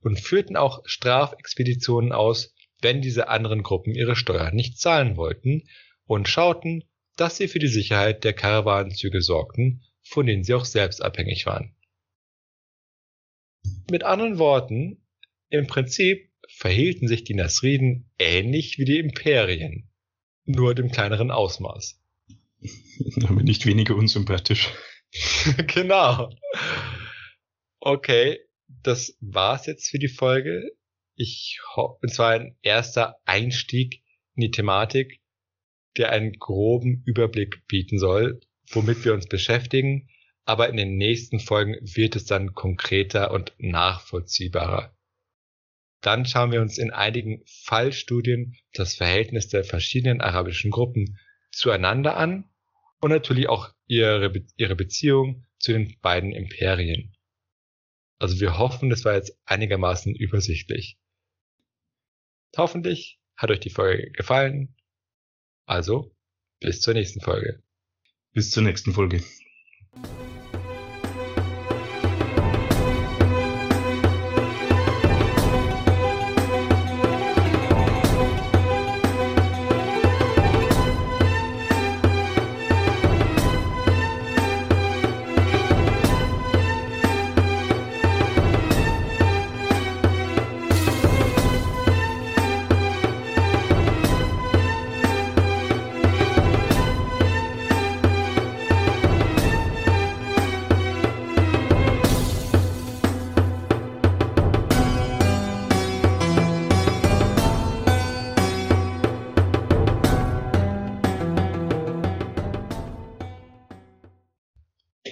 und 0.00 0.20
führten 0.20 0.56
auch 0.56 0.82
Strafexpeditionen 0.84 2.12
aus, 2.12 2.54
wenn 2.82 3.00
diese 3.00 3.28
anderen 3.28 3.62
Gruppen 3.62 3.94
ihre 3.94 4.16
Steuern 4.16 4.54
nicht 4.54 4.78
zahlen 4.78 5.16
wollten 5.16 5.66
und 6.06 6.28
schauten, 6.28 6.84
dass 7.16 7.36
sie 7.36 7.48
für 7.48 7.58
die 7.58 7.68
Sicherheit 7.68 8.24
der 8.24 8.32
Karawanenzüge 8.32 9.20
sorgten, 9.22 9.82
von 10.02 10.26
denen 10.26 10.44
sie 10.44 10.54
auch 10.54 10.64
selbst 10.64 11.02
abhängig 11.02 11.46
waren. 11.46 11.74
Mit 13.90 14.02
anderen 14.02 14.38
Worten, 14.38 15.02
im 15.48 15.66
Prinzip 15.66 16.30
verhielten 16.48 17.08
sich 17.08 17.24
die 17.24 17.34
Nasriden 17.34 18.10
ähnlich 18.18 18.78
wie 18.78 18.84
die 18.84 18.98
Imperien, 18.98 19.90
nur 20.44 20.76
im 20.76 20.90
kleineren 20.90 21.30
Ausmaß. 21.30 22.00
Aber 23.24 23.42
nicht 23.42 23.66
weniger 23.66 23.94
unsympathisch. 23.94 24.70
genau. 25.66 26.30
Okay, 27.80 28.40
das 28.66 29.16
war's 29.20 29.66
jetzt 29.66 29.88
für 29.88 29.98
die 29.98 30.08
Folge. 30.08 30.72
Ich 31.16 31.60
hoffe, 31.74 31.98
und 32.02 32.12
zwar 32.12 32.30
ein 32.30 32.56
erster 32.62 33.16
Einstieg 33.24 34.02
in 34.34 34.42
die 34.42 34.50
Thematik, 34.50 35.20
der 35.96 36.10
einen 36.10 36.32
groben 36.34 37.02
Überblick 37.06 37.66
bieten 37.66 37.98
soll, 37.98 38.40
womit 38.70 39.04
wir 39.04 39.14
uns 39.14 39.26
beschäftigen. 39.26 40.08
Aber 40.44 40.68
in 40.68 40.76
den 40.76 40.96
nächsten 40.96 41.40
Folgen 41.40 41.76
wird 41.80 42.16
es 42.16 42.26
dann 42.26 42.52
konkreter 42.52 43.30
und 43.30 43.54
nachvollziehbarer. 43.58 44.94
Dann 46.02 46.26
schauen 46.26 46.52
wir 46.52 46.60
uns 46.60 46.76
in 46.76 46.90
einigen 46.90 47.42
Fallstudien 47.46 48.56
das 48.74 48.94
Verhältnis 48.94 49.48
der 49.48 49.64
verschiedenen 49.64 50.20
arabischen 50.20 50.70
Gruppen 50.70 51.18
zueinander 51.50 52.18
an 52.18 52.50
und 53.00 53.10
natürlich 53.10 53.48
auch 53.48 53.72
ihre, 53.86 54.32
ihre 54.56 54.76
Beziehung 54.76 55.46
zu 55.58 55.72
den 55.72 55.98
beiden 56.02 56.32
Imperien. 56.32 57.14
Also 58.18 58.38
wir 58.40 58.58
hoffen, 58.58 58.90
das 58.90 59.04
war 59.04 59.14
jetzt 59.14 59.38
einigermaßen 59.46 60.14
übersichtlich. 60.14 60.98
Hoffentlich 62.56 63.18
hat 63.36 63.50
euch 63.50 63.60
die 63.60 63.70
Folge 63.70 64.10
gefallen. 64.10 64.76
Also, 65.66 66.14
bis 66.60 66.80
zur 66.80 66.94
nächsten 66.94 67.20
Folge. 67.20 67.62
Bis 68.32 68.50
zur 68.50 68.62
nächsten 68.62 68.92
Folge. 68.92 69.22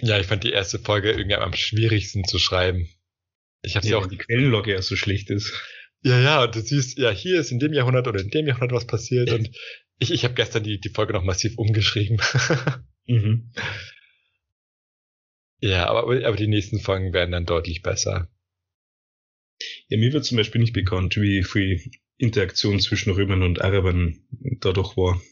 Ja, 0.03 0.19
ich 0.19 0.27
fand 0.27 0.43
die 0.43 0.51
erste 0.51 0.81
Folge 0.81 1.13
irgendwie 1.13 1.37
am 1.37 1.55
schwierigsten 1.55 2.25
zu 2.25 2.39
schreiben. 2.39 2.89
Ich 3.63 3.77
habe 3.77 3.87
ja, 3.87 3.91
sie 3.91 3.95
auch. 3.95 4.07
Die 4.09 4.19
Quellenlogge 4.19 4.73
ja 4.73 4.83
so 4.83 4.97
schlecht 4.97 5.31
ist. 5.31 5.53
Ja, 6.03 6.21
ja, 6.21 6.47
du 6.49 6.61
siehst, 6.61 6.99
ja, 6.99 7.11
hier 7.11 7.39
ist 7.39 7.53
in 7.53 7.61
dem 7.61 7.73
Jahrhundert 7.73 8.09
oder 8.09 8.21
in 8.21 8.31
dem 8.31 8.49
Jahrhundert 8.49 8.73
was 8.73 8.87
passiert 8.89 9.31
und 9.31 9.51
ich, 10.01 10.11
ich 10.11 10.25
habe 10.25 10.35
gestern 10.35 10.65
die, 10.65 10.81
die 10.81 10.89
Folge 10.89 11.13
noch 11.13 11.23
massiv 11.23 11.57
umgeschrieben. 11.57 12.21
mhm. 13.07 13.53
Ja, 15.61 15.87
aber, 15.87 16.27
aber 16.27 16.37
die 16.37 16.49
nächsten 16.49 16.81
Folgen 16.81 17.13
werden 17.13 17.31
dann 17.31 17.47
deutlich 17.47 17.83
besser. 17.83 18.29
Ja, 19.87 19.99
mir 19.99 20.13
wird 20.13 20.25
zum 20.25 20.37
Beispiel 20.37 20.61
nicht 20.61 20.73
bekannt, 20.73 21.17
wie 21.17 21.45
viel 21.45 21.81
Interaktion 22.17 22.81
zwischen 22.81 23.13
Römern 23.13 23.45
und 23.45 23.61
Arabern 23.61 24.25
dadurch 24.59 24.97
war. 24.97 25.23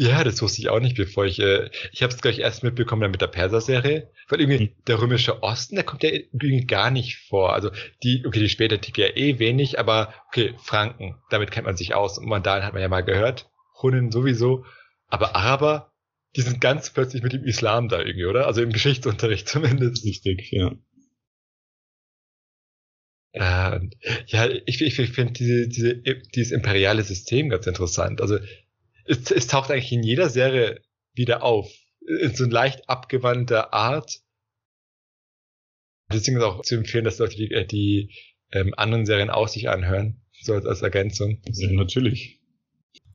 Ja, 0.00 0.22
das 0.22 0.40
wusste 0.40 0.60
ich 0.60 0.68
auch 0.68 0.78
nicht, 0.78 0.96
bevor 0.96 1.26
ich, 1.26 1.40
äh, 1.40 1.70
ich 1.90 2.04
habe 2.04 2.14
es 2.14 2.20
gleich 2.20 2.38
erst 2.38 2.62
mitbekommen 2.62 3.10
mit 3.10 3.20
der 3.20 3.26
Perser-Serie, 3.26 4.12
weil 4.28 4.40
irgendwie 4.40 4.66
hm. 4.66 4.72
der 4.86 5.02
römische 5.02 5.42
Osten, 5.42 5.74
der 5.74 5.82
kommt 5.82 6.04
ja 6.04 6.10
irgendwie 6.10 6.66
gar 6.66 6.92
nicht 6.92 7.16
vor. 7.28 7.52
Also 7.52 7.72
die, 8.04 8.24
okay, 8.24 8.38
die 8.38 8.48
später 8.48 8.80
Tick 8.80 8.96
ja 8.96 9.08
eh 9.16 9.40
wenig, 9.40 9.80
aber 9.80 10.14
okay, 10.28 10.54
Franken, 10.62 11.16
damit 11.30 11.50
kennt 11.50 11.66
man 11.66 11.76
sich 11.76 11.96
aus. 11.96 12.16
Und 12.16 12.26
Mandalen 12.26 12.62
hat 12.62 12.74
man 12.74 12.82
ja 12.82 12.86
mal 12.86 13.00
gehört, 13.00 13.50
Hunnen 13.82 14.12
sowieso, 14.12 14.64
aber 15.08 15.34
Araber, 15.34 15.92
die 16.36 16.42
sind 16.42 16.60
ganz 16.60 16.90
plötzlich 16.90 17.24
mit 17.24 17.32
dem 17.32 17.42
Islam 17.42 17.88
da 17.88 17.98
irgendwie, 17.98 18.26
oder? 18.26 18.46
Also 18.46 18.62
im 18.62 18.70
Geschichtsunterricht 18.70 19.48
zumindest. 19.48 20.04
Richtig, 20.04 20.52
ja. 20.52 20.76
Äh, 23.32 23.80
ja, 24.26 24.48
ich, 24.66 24.80
ich, 24.80 24.96
ich 24.96 25.10
finde 25.10 25.32
diese, 25.32 25.66
diese, 25.66 25.96
dieses 25.96 26.52
imperiale 26.52 27.02
System 27.02 27.48
ganz 27.48 27.66
interessant. 27.66 28.20
Also 28.20 28.38
es, 29.08 29.30
es 29.30 29.46
taucht 29.46 29.70
eigentlich 29.70 29.92
in 29.92 30.02
jeder 30.02 30.28
Serie 30.28 30.82
wieder 31.14 31.42
auf. 31.42 31.72
In 32.06 32.34
so 32.34 32.44
leicht 32.44 32.88
abgewandter 32.88 33.72
Art. 33.72 34.20
Deswegen 36.12 36.38
ist 36.38 36.42
auch 36.42 36.62
zu 36.62 36.76
empfehlen, 36.76 37.04
dass 37.04 37.18
Leute 37.18 37.36
die, 37.36 37.50
äh, 37.50 37.66
die 37.66 38.14
ähm, 38.52 38.72
anderen 38.76 39.04
Serien 39.04 39.30
auch 39.30 39.48
sich 39.48 39.68
anhören. 39.68 40.22
So 40.40 40.54
als, 40.54 40.64
als 40.64 40.82
Ergänzung. 40.82 41.42
Ja, 41.46 41.70
natürlich. 41.72 42.37